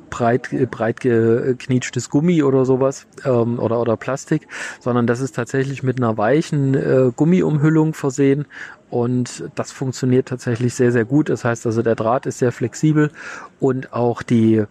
breit, 0.10 0.50
breit 0.72 1.00
geknietschtes 1.00 2.10
Gummi 2.10 2.44
oder 2.44 2.66
sowas 2.66 3.08
ähm, 3.26 3.60
oder, 3.60 3.80
oder 3.80 3.98
Plastik, 3.98 4.48
sondern 4.80 5.08
das 5.08 5.20
ist 5.20 5.36
tatsächlich 5.36 5.84
mit 5.84 5.98
einer 5.98 6.18
weichen 6.18 6.74
äh, 6.76 7.12
Gummiumhüllung 7.16 7.94
versehen 7.94 8.46
und 8.90 9.50
das 9.56 9.72
funktioniert 9.72 10.28
tatsächlich 10.28 10.74
sehr, 10.74 10.92
sehr 10.92 11.06
gut. 11.06 11.30
Das 11.30 11.44
heißt 11.44 11.66
also, 11.66 11.82
der 11.82 11.96
Draht 11.96 12.26
ist 12.26 12.40
sehr 12.40 12.52
flexibel 12.52 13.12
und 13.60 13.94
auch 13.94 14.24
die 14.24 14.64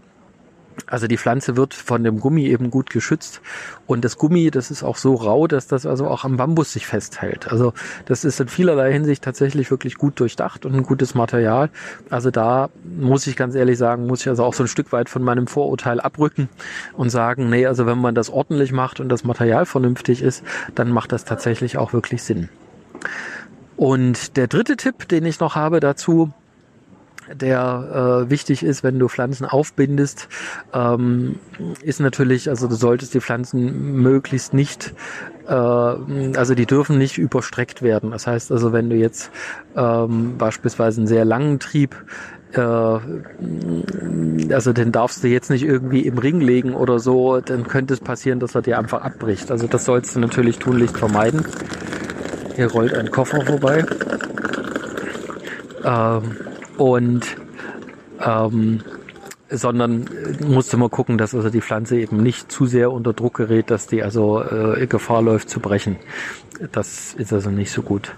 also 0.86 1.06
die 1.06 1.16
Pflanze 1.16 1.56
wird 1.56 1.74
von 1.74 2.04
dem 2.04 2.20
Gummi 2.20 2.46
eben 2.46 2.70
gut 2.70 2.90
geschützt 2.90 3.40
und 3.86 4.04
das 4.04 4.16
Gummi, 4.18 4.50
das 4.50 4.70
ist 4.70 4.82
auch 4.82 4.96
so 4.96 5.14
rau, 5.14 5.46
dass 5.46 5.66
das 5.66 5.86
also 5.86 6.06
auch 6.06 6.24
am 6.24 6.36
Bambus 6.36 6.72
sich 6.72 6.86
festhält. 6.86 7.50
Also 7.50 7.72
das 8.04 8.24
ist 8.24 8.40
in 8.40 8.48
vielerlei 8.48 8.92
Hinsicht 8.92 9.22
tatsächlich 9.22 9.70
wirklich 9.70 9.96
gut 9.96 10.20
durchdacht 10.20 10.66
und 10.66 10.74
ein 10.74 10.82
gutes 10.82 11.14
Material. 11.14 11.70
Also 12.10 12.30
da 12.30 12.68
muss 12.84 13.26
ich 13.26 13.36
ganz 13.36 13.54
ehrlich 13.54 13.78
sagen, 13.78 14.06
muss 14.06 14.20
ich 14.20 14.28
also 14.28 14.44
auch 14.44 14.54
so 14.54 14.64
ein 14.64 14.68
Stück 14.68 14.92
weit 14.92 15.08
von 15.08 15.22
meinem 15.22 15.46
Vorurteil 15.46 16.00
abrücken 16.00 16.48
und 16.94 17.10
sagen, 17.10 17.48
nee, 17.48 17.66
also 17.66 17.86
wenn 17.86 17.98
man 17.98 18.14
das 18.14 18.30
ordentlich 18.30 18.72
macht 18.72 19.00
und 19.00 19.08
das 19.08 19.24
Material 19.24 19.66
vernünftig 19.66 20.22
ist, 20.22 20.44
dann 20.74 20.90
macht 20.90 21.12
das 21.12 21.24
tatsächlich 21.24 21.78
auch 21.78 21.92
wirklich 21.92 22.22
Sinn. 22.22 22.48
Und 23.76 24.36
der 24.36 24.46
dritte 24.46 24.76
Tipp, 24.76 25.08
den 25.08 25.24
ich 25.26 25.38
noch 25.40 25.54
habe 25.54 25.80
dazu, 25.80 26.32
der 27.32 28.24
äh, 28.26 28.30
wichtig 28.30 28.62
ist, 28.62 28.82
wenn 28.82 28.98
du 28.98 29.08
Pflanzen 29.08 29.44
aufbindest, 29.44 30.28
ähm, 30.72 31.36
ist 31.82 32.00
natürlich, 32.00 32.48
also 32.48 32.68
du 32.68 32.74
solltest 32.74 33.14
die 33.14 33.20
Pflanzen 33.20 34.00
möglichst 34.02 34.54
nicht, 34.54 34.94
äh, 35.48 35.52
also 35.52 36.54
die 36.54 36.66
dürfen 36.66 36.98
nicht 36.98 37.18
überstreckt 37.18 37.82
werden. 37.82 38.10
Das 38.10 38.26
heißt 38.26 38.52
also, 38.52 38.72
wenn 38.72 38.90
du 38.90 38.96
jetzt 38.96 39.30
ähm, 39.76 40.36
beispielsweise 40.38 41.00
einen 41.00 41.08
sehr 41.08 41.24
langen 41.24 41.58
Trieb 41.58 41.96
äh, 42.52 42.58
also 44.52 44.72
den 44.72 44.92
darfst 44.92 45.22
du 45.24 45.28
jetzt 45.28 45.50
nicht 45.50 45.64
irgendwie 45.64 46.06
im 46.06 46.18
Ring 46.18 46.40
legen 46.40 46.74
oder 46.74 46.98
so, 46.98 47.40
dann 47.40 47.66
könnte 47.66 47.94
es 47.94 48.00
passieren, 48.00 48.40
dass 48.40 48.54
er 48.54 48.62
dir 48.62 48.78
einfach 48.78 49.02
abbricht. 49.02 49.50
Also 49.50 49.66
das 49.66 49.84
sollst 49.84 50.14
du 50.16 50.20
natürlich 50.20 50.58
tunlichst 50.58 50.96
vermeiden. 50.96 51.44
Hier 52.54 52.70
rollt 52.70 52.94
ein 52.94 53.10
Koffer 53.10 53.44
vorbei. 53.44 53.84
Ähm, 55.84 56.36
und 56.76 57.36
ähm, 58.24 58.80
sondern 59.48 60.08
musste 60.44 60.76
man 60.76 60.90
gucken, 60.90 61.18
dass 61.18 61.34
also 61.34 61.50
die 61.50 61.60
Pflanze 61.60 61.96
eben 61.98 62.22
nicht 62.22 62.50
zu 62.50 62.66
sehr 62.66 62.90
unter 62.90 63.12
Druck 63.12 63.34
gerät, 63.34 63.70
dass 63.70 63.86
die 63.86 64.02
also 64.02 64.42
äh, 64.42 64.86
Gefahr 64.86 65.22
läuft 65.22 65.48
zu 65.48 65.60
brechen. 65.60 65.96
Das 66.72 67.14
ist 67.14 67.32
also 67.32 67.50
nicht 67.50 67.70
so 67.70 67.82
gut. 67.82 68.14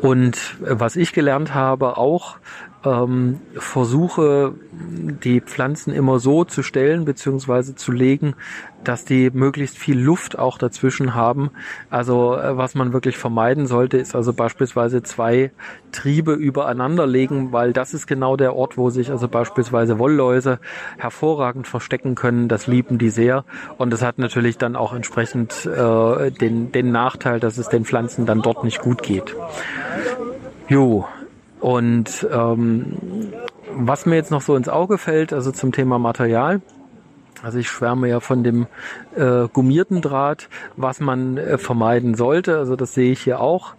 Und 0.00 0.56
was 0.60 0.96
ich 0.96 1.12
gelernt 1.12 1.54
habe, 1.54 1.98
auch 1.98 2.36
ähm, 2.84 3.40
versuche, 3.54 4.54
die 4.72 5.40
Pflanzen 5.40 5.92
immer 5.92 6.18
so 6.18 6.44
zu 6.44 6.62
stellen 6.62 7.04
bzw. 7.04 7.74
zu 7.74 7.92
legen, 7.92 8.34
dass 8.84 9.04
die 9.04 9.30
möglichst 9.30 9.78
viel 9.78 9.98
Luft 9.98 10.38
auch 10.38 10.58
dazwischen 10.58 11.14
haben. 11.14 11.50
Also 11.90 12.36
äh, 12.36 12.56
was 12.56 12.74
man 12.74 12.92
wirklich 12.92 13.16
vermeiden 13.16 13.66
sollte, 13.66 13.98
ist 13.98 14.14
also 14.14 14.32
beispielsweise 14.32 15.02
zwei 15.02 15.52
Triebe 15.92 16.32
übereinander 16.32 17.06
legen, 17.06 17.52
weil 17.52 17.72
das 17.72 17.94
ist 17.94 18.06
genau 18.06 18.36
der 18.36 18.56
Ort, 18.56 18.76
wo 18.76 18.90
sich 18.90 19.10
also 19.10 19.28
beispielsweise 19.28 19.98
Wollläuse 19.98 20.58
hervorragend 20.98 21.68
verstecken 21.68 22.14
können. 22.14 22.48
Das 22.48 22.66
lieben 22.66 22.98
die 22.98 23.10
sehr 23.10 23.44
und 23.78 23.92
das 23.92 24.02
hat 24.02 24.18
natürlich 24.18 24.58
dann 24.58 24.76
auch 24.76 24.92
entsprechend 24.92 25.66
äh, 25.66 26.30
den, 26.30 26.72
den 26.72 26.90
Nachteil, 26.90 27.40
dass 27.40 27.58
es 27.58 27.68
den 27.68 27.84
Pflanzen 27.84 28.26
dann 28.26 28.42
dort 28.42 28.64
nicht 28.64 28.80
gut 28.80 29.02
geht. 29.02 29.36
Jo, 30.68 31.06
und 31.62 32.26
ähm, 32.28 33.32
was 33.72 34.04
mir 34.04 34.16
jetzt 34.16 34.32
noch 34.32 34.42
so 34.42 34.56
ins 34.56 34.68
Auge 34.68 34.98
fällt, 34.98 35.32
also 35.32 35.52
zum 35.52 35.70
Thema 35.70 36.00
Material, 36.00 36.60
also 37.40 37.58
ich 37.58 37.68
schwärme 37.68 38.08
ja 38.08 38.18
von 38.18 38.42
dem 38.42 38.66
äh, 39.16 39.46
gummierten 39.52 40.02
Draht, 40.02 40.48
was 40.76 40.98
man 40.98 41.38
äh, 41.38 41.58
vermeiden 41.58 42.16
sollte. 42.16 42.58
Also 42.58 42.74
das 42.74 42.94
sehe 42.94 43.12
ich 43.12 43.22
hier 43.22 43.40
auch. 43.40 43.74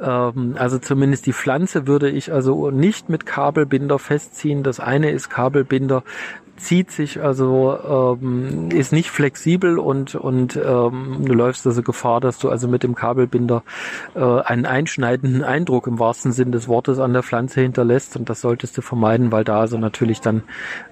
Ähm, 0.00 0.56
also 0.58 0.80
zumindest 0.80 1.26
die 1.26 1.32
Pflanze 1.32 1.86
würde 1.86 2.10
ich 2.10 2.32
also 2.32 2.72
nicht 2.72 3.08
mit 3.08 3.24
Kabelbinder 3.24 4.00
festziehen. 4.00 4.64
Das 4.64 4.80
eine 4.80 5.12
ist 5.12 5.30
Kabelbinder 5.30 6.02
zieht 6.58 6.90
sich, 6.90 7.20
also 7.22 8.16
ähm, 8.20 8.70
ist 8.70 8.92
nicht 8.92 9.10
flexibel 9.10 9.78
und, 9.78 10.14
und 10.14 10.56
ähm, 10.56 11.24
du 11.24 11.32
läufst 11.32 11.66
also 11.66 11.82
Gefahr, 11.82 12.20
dass 12.20 12.38
du 12.38 12.48
also 12.50 12.68
mit 12.68 12.82
dem 12.82 12.94
Kabelbinder 12.94 13.62
äh, 14.14 14.20
einen 14.20 14.66
einschneidenden 14.66 15.44
Eindruck 15.44 15.86
im 15.86 15.98
wahrsten 15.98 16.32
Sinn 16.32 16.52
des 16.52 16.68
Wortes 16.68 16.98
an 16.98 17.12
der 17.12 17.22
Pflanze 17.22 17.60
hinterlässt 17.60 18.16
und 18.16 18.28
das 18.28 18.40
solltest 18.40 18.76
du 18.76 18.82
vermeiden, 18.82 19.32
weil 19.32 19.44
da 19.44 19.60
also 19.60 19.78
natürlich 19.78 20.20
dann 20.20 20.42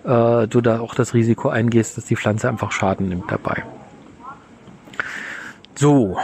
äh, 0.05 0.47
du 0.47 0.61
da 0.61 0.81
auch 0.81 0.95
das 0.95 1.15
Risiko 1.15 1.49
eingehst, 1.49 1.97
dass 1.97 2.07
die 2.07 2.17
Pflanze 2.17 2.49
einfach 2.49 2.73
Schaden 2.73 3.09
nimmt 3.09 3.31
dabei. 3.31 3.65
So, 5.75 6.17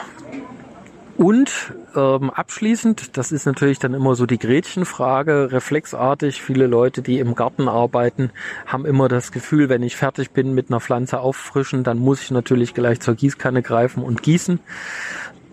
und 1.17 1.75
ähm, 1.95 2.31
abschließend, 2.31 3.17
das 3.17 3.33
ist 3.33 3.47
natürlich 3.47 3.79
dann 3.79 3.95
immer 3.95 4.15
so 4.15 4.27
die 4.27 4.39
Gretchenfrage, 4.39 5.53
reflexartig. 5.53 6.43
Viele 6.43 6.67
Leute, 6.67 7.03
die 7.03 7.19
im 7.19 7.35
Garten 7.35 7.69
arbeiten, 7.69 8.31
haben 8.67 8.87
immer 8.87 9.09
das 9.09 9.33
Gefühl, 9.33 9.69
wenn 9.69 9.83
ich 9.83 9.97
fertig 9.97 10.31
bin 10.31 10.55
mit 10.55 10.71
einer 10.71 10.81
Pflanze 10.81 11.21
auffrischen, 11.21 11.85
dann 11.85 11.99
muss 11.99 12.23
ich 12.23 12.31
natürlich 12.31 12.75
gleich 12.75 13.01
zur 13.01 13.15
Gießkanne 13.15 13.63
greifen 13.63 14.03
und 14.03 14.23
gießen. 14.23 14.61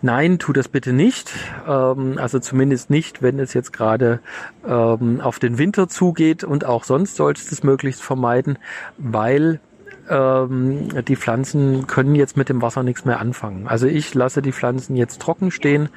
Nein, 0.01 0.39
tu 0.39 0.53
das 0.53 0.69
bitte 0.69 0.93
nicht. 0.93 1.31
Ähm, 1.67 2.17
also 2.17 2.39
zumindest 2.39 2.89
nicht, 2.89 3.21
wenn 3.21 3.39
es 3.39 3.53
jetzt 3.53 3.73
gerade 3.73 4.19
ähm, 4.65 5.19
auf 5.21 5.39
den 5.39 5.57
Winter 5.57 5.89
zugeht 5.89 6.43
und 6.43 6.65
auch 6.65 6.85
sonst 6.85 7.15
solltest 7.15 7.51
du 7.51 7.55
es 7.55 7.63
möglichst 7.63 8.01
vermeiden, 8.01 8.57
weil 8.97 9.59
ähm, 10.09 10.89
die 11.05 11.15
Pflanzen 11.15 11.87
können 11.87 12.15
jetzt 12.15 12.37
mit 12.37 12.49
dem 12.49 12.61
Wasser 12.61 12.83
nichts 12.83 13.05
mehr 13.05 13.19
anfangen. 13.19 13.67
Also 13.67 13.87
ich 13.87 14.13
lasse 14.13 14.41
die 14.41 14.51
Pflanzen 14.51 14.95
jetzt 14.95 15.21
trocken 15.21 15.51
stehen, 15.51 15.89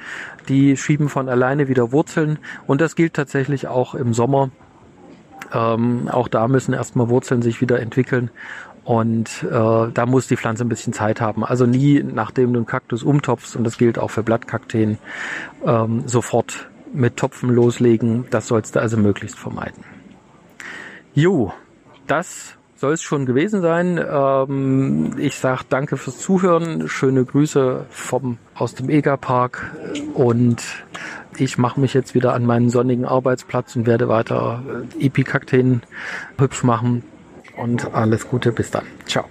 die 0.47 0.77
schieben 0.77 1.09
von 1.09 1.29
alleine 1.29 1.67
wieder 1.67 1.91
Wurzeln 1.91 2.39
und 2.67 2.81
das 2.81 2.95
gilt 2.95 3.13
tatsächlich 3.13 3.67
auch 3.67 3.95
im 3.95 4.13
Sommer. 4.13 4.49
Ähm, 5.53 6.07
auch 6.09 6.27
da 6.27 6.47
müssen 6.47 6.73
erstmal 6.73 7.09
Wurzeln 7.09 7.41
sich 7.41 7.61
wieder 7.61 7.79
entwickeln 7.79 8.29
und 8.83 9.43
äh, 9.43 9.49
da 9.49 10.05
muss 10.05 10.27
die 10.27 10.35
Pflanze 10.35 10.65
ein 10.65 10.69
bisschen 10.69 10.93
Zeit 10.93 11.21
haben. 11.21 11.45
Also 11.45 11.65
nie, 11.65 12.03
nachdem 12.03 12.53
du 12.53 12.59
einen 12.59 12.65
Kaktus 12.65 13.03
umtopfst, 13.03 13.55
und 13.55 13.63
das 13.63 13.77
gilt 13.77 13.97
auch 13.97 14.11
für 14.11 14.23
Blattkakteen, 14.23 14.97
ähm, 15.65 16.03
sofort 16.05 16.69
mit 16.93 17.17
Topfen 17.17 17.49
loslegen. 17.49 18.25
Das 18.29 18.47
sollst 18.47 18.75
du 18.75 18.81
also 18.81 18.97
möglichst 18.97 19.39
vermeiden. 19.39 19.83
Jo, 21.13 21.53
das 22.07 22.57
soll 22.83 22.93
es 22.95 23.01
schon 23.01 23.25
gewesen 23.25 23.61
sein. 23.61 23.97
Ähm, 23.97 25.15
ich 25.17 25.35
sage 25.35 25.61
danke 25.69 25.95
fürs 25.95 26.17
Zuhören. 26.17 26.89
Schöne 26.89 27.23
Grüße 27.23 27.85
vom, 27.89 28.39
aus 28.55 28.75
dem 28.75 28.89
Egerpark 28.89 29.71
und 30.15 30.61
ich 31.37 31.57
mache 31.57 31.79
mich 31.79 31.93
jetzt 31.93 32.13
wieder 32.13 32.33
an 32.33 32.45
meinen 32.45 32.69
sonnigen 32.69 33.05
Arbeitsplatz 33.05 33.77
und 33.77 33.87
werde 33.87 34.09
weiter 34.09 34.63
äh, 34.99 35.05
Epikakteen 35.05 35.81
hübsch 36.37 36.63
machen. 36.63 37.03
Und 37.55 37.93
alles 37.93 38.27
Gute, 38.27 38.51
bis 38.51 38.69
dann. 38.69 38.83
Ciao. 39.05 39.23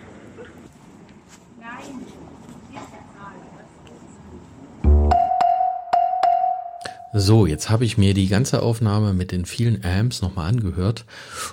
So, 7.14 7.46
jetzt 7.46 7.68
habe 7.68 7.84
ich 7.84 7.98
mir 7.98 8.14
die 8.14 8.28
ganze 8.28 8.62
Aufnahme 8.62 9.12
mit 9.12 9.32
den 9.32 9.44
vielen 9.44 9.84
Amps 9.84 10.22
nochmal 10.22 10.48
angehört 10.48 11.04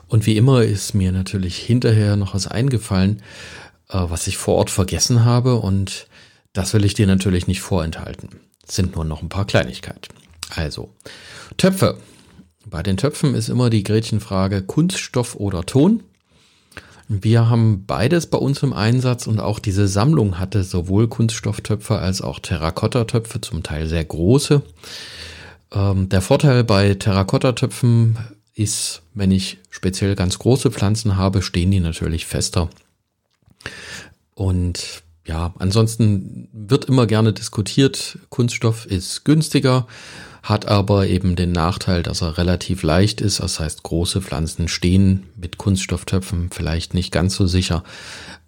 und 0.07 0.25
wie 0.25 0.37
immer 0.37 0.63
ist 0.63 0.93
mir 0.93 1.11
natürlich 1.11 1.57
hinterher 1.57 2.15
noch 2.15 2.33
was 2.33 2.47
eingefallen, 2.47 3.21
äh, 3.89 3.97
was 4.07 4.27
ich 4.27 4.37
vor 4.37 4.55
Ort 4.55 4.69
vergessen 4.69 5.25
habe 5.25 5.55
und 5.55 6.07
das 6.53 6.73
will 6.73 6.85
ich 6.85 6.93
dir 6.93 7.07
natürlich 7.07 7.47
nicht 7.47 7.59
vorenthalten. 7.59 8.29
Es 8.65 8.75
sind 8.75 8.95
nur 8.95 9.03
noch 9.03 9.21
ein 9.21 9.29
paar 9.29 9.45
Kleinigkeiten. 9.45 10.13
Also, 10.55 10.93
Töpfe. 11.57 11.97
Bei 12.65 12.81
den 12.81 12.97
Töpfen 12.97 13.35
ist 13.35 13.49
immer 13.49 13.69
die 13.69 13.83
Gretchenfrage 13.83 14.61
Kunststoff 14.61 15.35
oder 15.35 15.65
Ton. 15.65 16.03
Wir 17.09 17.49
haben 17.49 17.85
beides 17.85 18.27
bei 18.27 18.37
uns 18.37 18.61
im 18.63 18.71
Einsatz 18.71 19.27
und 19.27 19.39
auch 19.39 19.59
diese 19.59 19.87
Sammlung 19.87 20.39
hatte 20.39 20.63
sowohl 20.63 21.07
Kunststofftöpfe 21.07 21.97
als 21.97 22.21
auch 22.21 22.39
Terrakotta-Töpfe, 22.39 23.41
zum 23.41 23.63
Teil 23.63 23.87
sehr 23.87 24.05
große. 24.05 24.61
Ähm, 25.71 26.09
der 26.09 26.21
Vorteil 26.21 26.63
bei 26.63 26.93
Terrakotta-Töpfen 26.93 28.17
ist, 28.55 29.01
wenn 29.13 29.31
ich 29.31 29.57
speziell 29.69 30.15
ganz 30.15 30.39
große 30.39 30.71
Pflanzen 30.71 31.17
habe, 31.17 31.41
stehen 31.41 31.71
die 31.71 31.79
natürlich 31.79 32.25
fester. 32.25 32.69
Und 34.33 35.03
ja, 35.25 35.53
ansonsten 35.59 36.49
wird 36.51 36.85
immer 36.85 37.05
gerne 37.05 37.33
diskutiert, 37.33 38.17
Kunststoff 38.29 38.85
ist 38.85 39.25
günstiger, 39.25 39.85
hat 40.41 40.67
aber 40.67 41.07
eben 41.07 41.35
den 41.35 41.51
Nachteil, 41.51 42.01
dass 42.01 42.21
er 42.21 42.37
relativ 42.37 42.81
leicht 42.83 43.21
ist. 43.21 43.39
Das 43.39 43.59
heißt, 43.59 43.83
große 43.83 44.21
Pflanzen 44.21 44.67
stehen 44.67 45.27
mit 45.35 45.57
Kunststofftöpfen 45.57 46.49
vielleicht 46.51 46.93
nicht 46.93 47.11
ganz 47.11 47.35
so 47.35 47.45
sicher. 47.45 47.83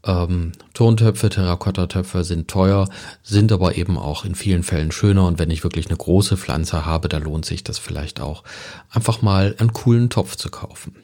Ähm, 0.03 0.53
Tontöpfe, 0.73 1.29
Terrakotta-Töpfe 1.29 2.23
sind 2.23 2.47
teuer, 2.47 2.89
sind 3.23 3.51
aber 3.51 3.75
eben 3.75 3.97
auch 3.97 4.25
in 4.25 4.35
vielen 4.35 4.63
Fällen 4.63 4.91
schöner. 4.91 5.27
Und 5.27 5.39
wenn 5.39 5.51
ich 5.51 5.63
wirklich 5.63 5.87
eine 5.87 5.97
große 5.97 6.37
Pflanze 6.37 6.85
habe, 6.85 7.07
da 7.07 7.17
lohnt 7.17 7.45
sich 7.45 7.63
das 7.63 7.77
vielleicht 7.77 8.19
auch, 8.19 8.43
einfach 8.89 9.21
mal 9.21 9.55
einen 9.59 9.73
coolen 9.73 10.09
Topf 10.09 10.35
zu 10.35 10.49
kaufen. 10.49 10.95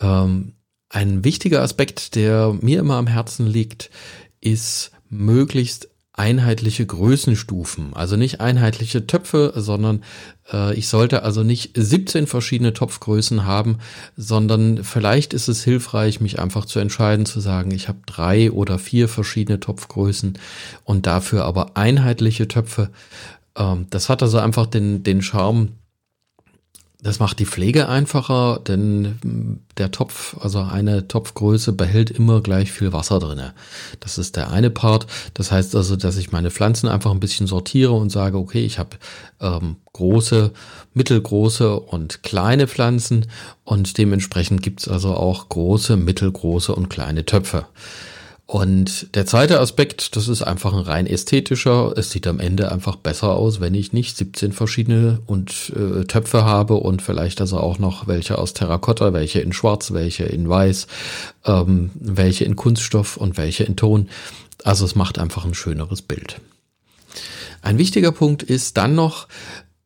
Ähm, 0.00 0.54
ein 0.88 1.24
wichtiger 1.24 1.62
Aspekt, 1.62 2.14
der 2.14 2.56
mir 2.60 2.80
immer 2.80 2.94
am 2.94 3.06
Herzen 3.06 3.46
liegt, 3.46 3.90
ist 4.40 4.92
möglichst 5.08 5.90
einheitliche 6.16 6.86
Größenstufen. 6.86 7.92
Also 7.94 8.16
nicht 8.16 8.40
einheitliche 8.40 9.06
Töpfe, 9.06 9.52
sondern 9.56 10.04
äh, 10.52 10.72
ich 10.74 10.88
sollte 10.88 11.24
also 11.24 11.42
nicht 11.42 11.72
17 11.74 12.28
verschiedene 12.28 12.72
Topfgrößen 12.72 13.44
haben, 13.44 13.78
sondern 14.16 14.84
vielleicht 14.84 15.34
ist 15.34 15.48
es 15.48 15.64
hilfreich, 15.64 16.20
mich 16.20 16.38
einfach 16.38 16.66
zu 16.66 16.78
entscheiden, 16.78 17.26
zu 17.26 17.40
sagen, 17.40 17.72
ich 17.72 17.88
habe 17.88 17.98
drei 18.06 18.52
oder 18.52 18.78
vier 18.78 19.08
verschiedene 19.08 19.58
Topfgrößen 19.58 20.38
und 20.84 21.06
dafür 21.06 21.44
aber 21.44 21.76
einheitliche 21.76 22.46
Töpfe. 22.46 22.90
Ähm, 23.56 23.86
das 23.90 24.08
hat 24.08 24.22
also 24.22 24.38
einfach 24.38 24.66
den, 24.66 25.02
den 25.02 25.20
Charme, 25.20 25.70
das 27.04 27.20
macht 27.20 27.38
die 27.38 27.46
Pflege 27.46 27.88
einfacher, 27.88 28.60
denn 28.66 29.18
hm, 29.22 29.60
der 29.76 29.90
Topf, 29.90 30.36
also 30.40 30.60
eine 30.60 31.06
Topfgröße 31.06 31.72
behält 31.72 32.10
immer 32.10 32.40
gleich 32.40 32.72
viel 32.72 32.92
Wasser 32.92 33.18
drinne. 33.18 33.52
Das 34.00 34.16
ist 34.16 34.36
der 34.36 34.50
eine 34.50 34.70
Part. 34.70 35.06
Das 35.34 35.52
heißt 35.52 35.76
also, 35.76 35.96
dass 35.96 36.16
ich 36.16 36.32
meine 36.32 36.50
Pflanzen 36.50 36.88
einfach 36.88 37.10
ein 37.10 37.20
bisschen 37.20 37.46
sortiere 37.46 37.92
und 37.92 38.10
sage, 38.10 38.38
okay, 38.38 38.64
ich 38.64 38.78
habe 38.78 38.96
ähm, 39.40 39.76
große, 39.92 40.52
mittelgroße 40.94 41.78
und 41.78 42.22
kleine 42.22 42.66
Pflanzen 42.66 43.26
und 43.64 43.98
dementsprechend 43.98 44.62
gibt's 44.62 44.88
also 44.88 45.14
auch 45.14 45.50
große, 45.50 45.96
mittelgroße 45.98 46.74
und 46.74 46.88
kleine 46.88 47.26
Töpfe. 47.26 47.66
Und 48.46 49.14
der 49.14 49.24
zweite 49.24 49.58
Aspekt, 49.58 50.16
das 50.16 50.28
ist 50.28 50.42
einfach 50.42 50.74
ein 50.74 50.80
rein 50.80 51.06
ästhetischer. 51.06 51.94
Es 51.96 52.10
sieht 52.10 52.26
am 52.26 52.40
Ende 52.40 52.70
einfach 52.70 52.96
besser 52.96 53.34
aus, 53.34 53.58
wenn 53.60 53.74
ich 53.74 53.94
nicht 53.94 54.18
17 54.18 54.52
verschiedene 54.52 55.20
und 55.26 55.72
äh, 55.74 56.04
Töpfe 56.04 56.44
habe 56.44 56.74
und 56.74 57.00
vielleicht 57.00 57.40
also 57.40 57.58
auch 57.58 57.78
noch 57.78 58.06
welche 58.06 58.36
aus 58.36 58.52
Terrakotta, 58.52 59.14
welche 59.14 59.40
in 59.40 59.54
Schwarz, 59.54 59.92
welche 59.92 60.24
in 60.24 60.46
Weiß, 60.46 60.88
ähm, 61.46 61.90
welche 61.94 62.44
in 62.44 62.54
Kunststoff 62.54 63.16
und 63.16 63.38
welche 63.38 63.64
in 63.64 63.76
Ton. 63.76 64.10
Also 64.62 64.84
es 64.84 64.94
macht 64.94 65.18
einfach 65.18 65.46
ein 65.46 65.54
schöneres 65.54 66.02
Bild. 66.02 66.40
Ein 67.62 67.78
wichtiger 67.78 68.12
Punkt 68.12 68.42
ist 68.42 68.76
dann 68.76 68.94
noch, 68.94 69.26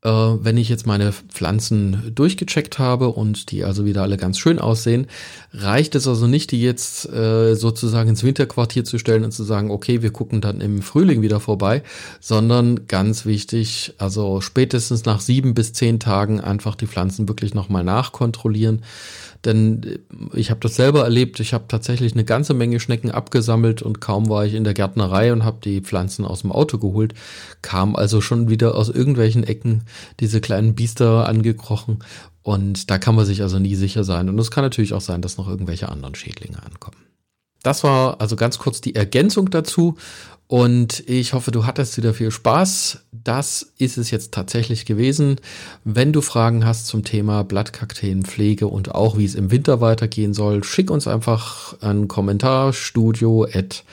äh, 0.03 0.09
wenn 0.09 0.57
ich 0.57 0.69
jetzt 0.69 0.87
meine 0.87 1.13
Pflanzen 1.13 2.13
durchgecheckt 2.15 2.79
habe 2.79 3.09
und 3.09 3.51
die 3.51 3.65
also 3.65 3.85
wieder 3.85 4.03
alle 4.03 4.17
ganz 4.17 4.39
schön 4.39 4.59
aussehen, 4.59 5.07
reicht 5.53 5.95
es 5.95 6.07
also 6.07 6.27
nicht, 6.27 6.53
die 6.53 6.63
jetzt 6.63 7.09
äh, 7.09 7.55
sozusagen 7.55 8.11
ins 8.11 8.23
Winterquartier 8.23 8.85
zu 8.85 8.99
stellen 8.99 9.25
und 9.25 9.33
zu 9.33 9.43
sagen, 9.43 9.71
okay, 9.71 10.03
wir 10.03 10.13
gucken 10.13 10.41
dann 10.41 10.61
im 10.61 10.83
Frühling 10.83 11.23
wieder 11.23 11.41
vorbei, 11.41 11.83
sondern 12.21 12.87
ganz 12.87 13.27
wichtig, 13.27 13.95
also 13.99 14.41
spätestens 14.41 15.05
nach 15.05 15.21
sieben 15.21 15.55
bis 15.55 15.73
zehn 15.73 15.99
Tagen 15.99 16.41
einfach 16.41 16.77
die 16.77 16.87
Pflanzen 16.87 17.29
wirklich 17.29 17.55
nochmal 17.55 17.83
nachkontrollieren 17.83 18.83
denn 19.45 19.83
äh, 19.83 19.99
ich 20.35 20.51
habe 20.51 20.61
das 20.61 20.77
selber 20.77 21.05
erlebt. 21.05 21.41
Ich 21.41 21.55
habe 21.55 21.65
tatsächlich 21.69 22.13
eine 22.13 22.25
ganze 22.25 22.55
Menge 22.55 22.81
Schnecken 22.81 23.11
abgesammelt 23.11 23.83
und 23.83 24.01
kaum 24.01 24.29
war 24.29 24.47
ich 24.47 24.55
in 24.55 24.65
der 24.65 24.75
Gärtnerei 24.75 25.33
und 25.33 25.45
habe 25.45 25.59
die 25.63 25.81
Pflanzen 25.81 26.25
aus 26.25 26.43
dem 26.43 26.53
Auto 26.53 26.79
geholt, 26.79 27.15
kam 27.63 27.97
also 27.97 28.21
schon 28.21 28.49
wieder 28.49 28.75
aus 28.75 28.89
irgendwelchen 28.89 29.45
Ecken 29.45 29.85
diese 30.21 30.41
kleinen 30.41 30.75
Biester 30.75 31.29
angekrochen. 31.29 31.99
Und 32.43 32.91
da 32.91 32.99
kann 32.99 33.15
man 33.15 33.27
sich 33.27 33.43
also 33.43 33.59
nie 33.59 33.75
sicher 33.75 34.05
sein. 34.05 34.29
Und 34.29 34.39
es 34.39 34.51
kann 34.51 34.65
natürlich 34.65 34.95
auch 34.95 35.03
sein, 35.03 35.21
dass 35.21 35.37
noch 35.37 35.49
irgendwelche 35.49 35.91
anderen 35.91 36.15
Schädlinge 36.15 36.63
ankommen. 36.63 36.97
Das 37.63 37.85
war 37.85 38.21
also 38.21 38.37
ganz 38.37 38.59
kurz 38.59 38.81
die 38.81 38.95
Ergänzung 38.95 39.51
dazu. 39.51 39.97
Und 40.49 41.07
ich 41.07 41.35
hoffe, 41.35 41.51
du 41.51 41.67
hattest 41.67 41.99
wieder 41.99 42.15
viel 42.15 42.31
Spaß. 42.31 43.05
Das 43.13 43.75
ist 43.77 43.99
es 43.99 44.11
jetzt 44.11 44.33
tatsächlich 44.33 44.87
gewesen. 44.87 45.37
Wenn 45.85 46.15
du 46.15 46.23
Fragen 46.23 46.65
hast 46.65 46.87
zum 46.87 47.05
Thema 47.05 47.45
Blattkakteenpflege 47.45 48.67
und 48.67 48.95
auch 48.95 49.19
wie 49.19 49.27
es 49.27 49.35
im 49.35 49.51
Winter 49.51 49.83
weitergehen 49.83 50.33
soll, 50.33 50.65
schick 50.65 50.91
uns 50.91 51.07
einfach 51.07 51.81
einen 51.83 52.09
Kommentar 52.09 52.73
studio 52.73 53.45
at 53.45 53.85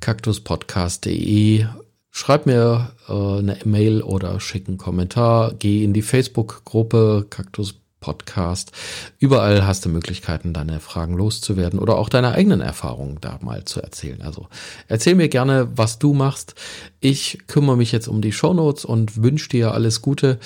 kaktuspodcast.de. 0.00 1.66
Schreib 2.10 2.46
mir 2.46 2.92
äh, 3.06 3.12
eine 3.12 3.60
E-Mail 3.60 4.02
oder 4.02 4.40
schick 4.40 4.68
einen 4.68 4.78
Kommentar. 4.78 5.52
Geh 5.58 5.84
in 5.84 5.92
die 5.92 6.02
Facebook-Gruppe 6.02 7.26
Kaktus 7.28 7.79
Podcast. 8.00 8.72
Überall 9.18 9.66
hast 9.66 9.84
du 9.84 9.88
Möglichkeiten, 9.88 10.52
deine 10.52 10.80
Fragen 10.80 11.14
loszuwerden 11.16 11.78
oder 11.78 11.96
auch 11.96 12.08
deine 12.08 12.32
eigenen 12.32 12.60
Erfahrungen 12.60 13.18
da 13.20 13.38
mal 13.42 13.64
zu 13.64 13.80
erzählen. 13.80 14.22
Also 14.22 14.48
erzähl 14.88 15.14
mir 15.14 15.28
gerne, 15.28 15.68
was 15.76 15.98
du 15.98 16.14
machst. 16.14 16.54
Ich 17.00 17.38
kümmere 17.46 17.76
mich 17.76 17.92
jetzt 17.92 18.08
um 18.08 18.22
die 18.22 18.32
Shownotes 18.32 18.84
und 18.84 19.22
wünsche 19.22 19.50
dir 19.50 19.72
alles 19.72 20.02
Gute. 20.02 20.38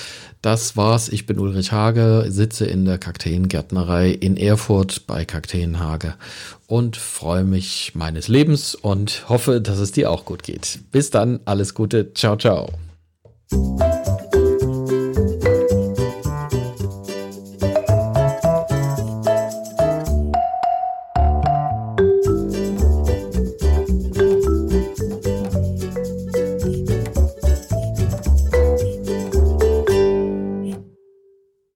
Das 0.42 0.76
war's. 0.76 1.08
Ich 1.08 1.26
bin 1.26 1.38
Ulrich 1.38 1.72
Hage, 1.72 2.26
sitze 2.28 2.66
in 2.66 2.84
der 2.84 2.98
Kakteengärtnerei 2.98 4.10
in 4.10 4.36
Erfurt 4.36 5.06
bei 5.06 5.24
Kakteenhage 5.24 6.14
und 6.66 6.96
freue 6.96 7.44
mich 7.44 7.92
meines 7.94 8.28
Lebens 8.28 8.74
und 8.74 9.28
hoffe, 9.28 9.60
dass 9.60 9.78
es 9.78 9.92
dir 9.92 10.10
auch 10.10 10.24
gut 10.24 10.42
geht. 10.42 10.80
Bis 10.90 11.10
dann, 11.10 11.40
alles 11.44 11.74
Gute. 11.74 12.12
Ciao, 12.14 12.36
ciao. 12.36 12.68